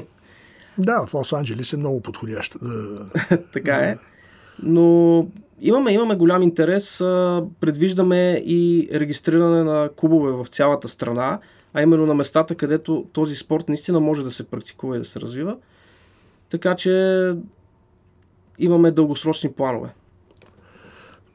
Да, 0.78 1.06
в 1.06 1.12
Лос-Анджелес 1.12 1.74
е 1.74 1.78
много 1.78 2.02
подходящ. 2.02 2.56
така 3.54 3.76
е. 3.76 3.98
Но 4.64 5.28
имаме, 5.62 5.92
имаме 5.92 6.16
голям 6.16 6.42
интерес. 6.42 6.98
Предвиждаме 7.60 8.44
и 8.46 8.90
регистриране 8.94 9.64
на 9.64 9.90
клубове 9.96 10.32
в 10.32 10.48
цялата 10.48 10.88
страна. 10.88 11.40
А 11.74 11.82
именно 11.82 12.06
на 12.06 12.16
местата, 12.16 12.56
където 12.56 13.06
този 13.14 13.36
спорт 13.36 13.70
наистина 13.70 14.00
може 14.00 14.24
да 14.24 14.32
се 14.32 14.44
практикува 14.44 14.96
и 14.96 15.00
да 15.00 15.06
се 15.06 15.22
развива. 15.22 15.58
Така 16.50 16.76
че 16.76 17.34
имаме 18.60 18.92
дългосрочни 18.92 19.52
планове. 19.52 19.90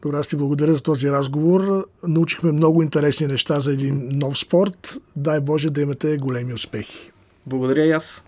Добре, 0.03 0.17
аз 0.17 0.29
ти 0.29 0.37
благодаря 0.37 0.75
за 0.75 0.83
този 0.83 1.11
разговор. 1.11 1.87
Научихме 2.03 2.53
много 2.53 2.83
интересни 2.83 3.27
неща 3.27 3.61
за 3.61 3.73
един 3.73 4.09
нов 4.13 4.39
спорт. 4.39 4.97
Дай 5.17 5.41
Боже 5.41 5.71
да 5.71 5.81
имате 5.81 6.17
големи 6.17 6.55
успехи. 6.55 7.13
Благодаря 7.47 7.87
и 7.87 7.91
аз. 7.91 8.25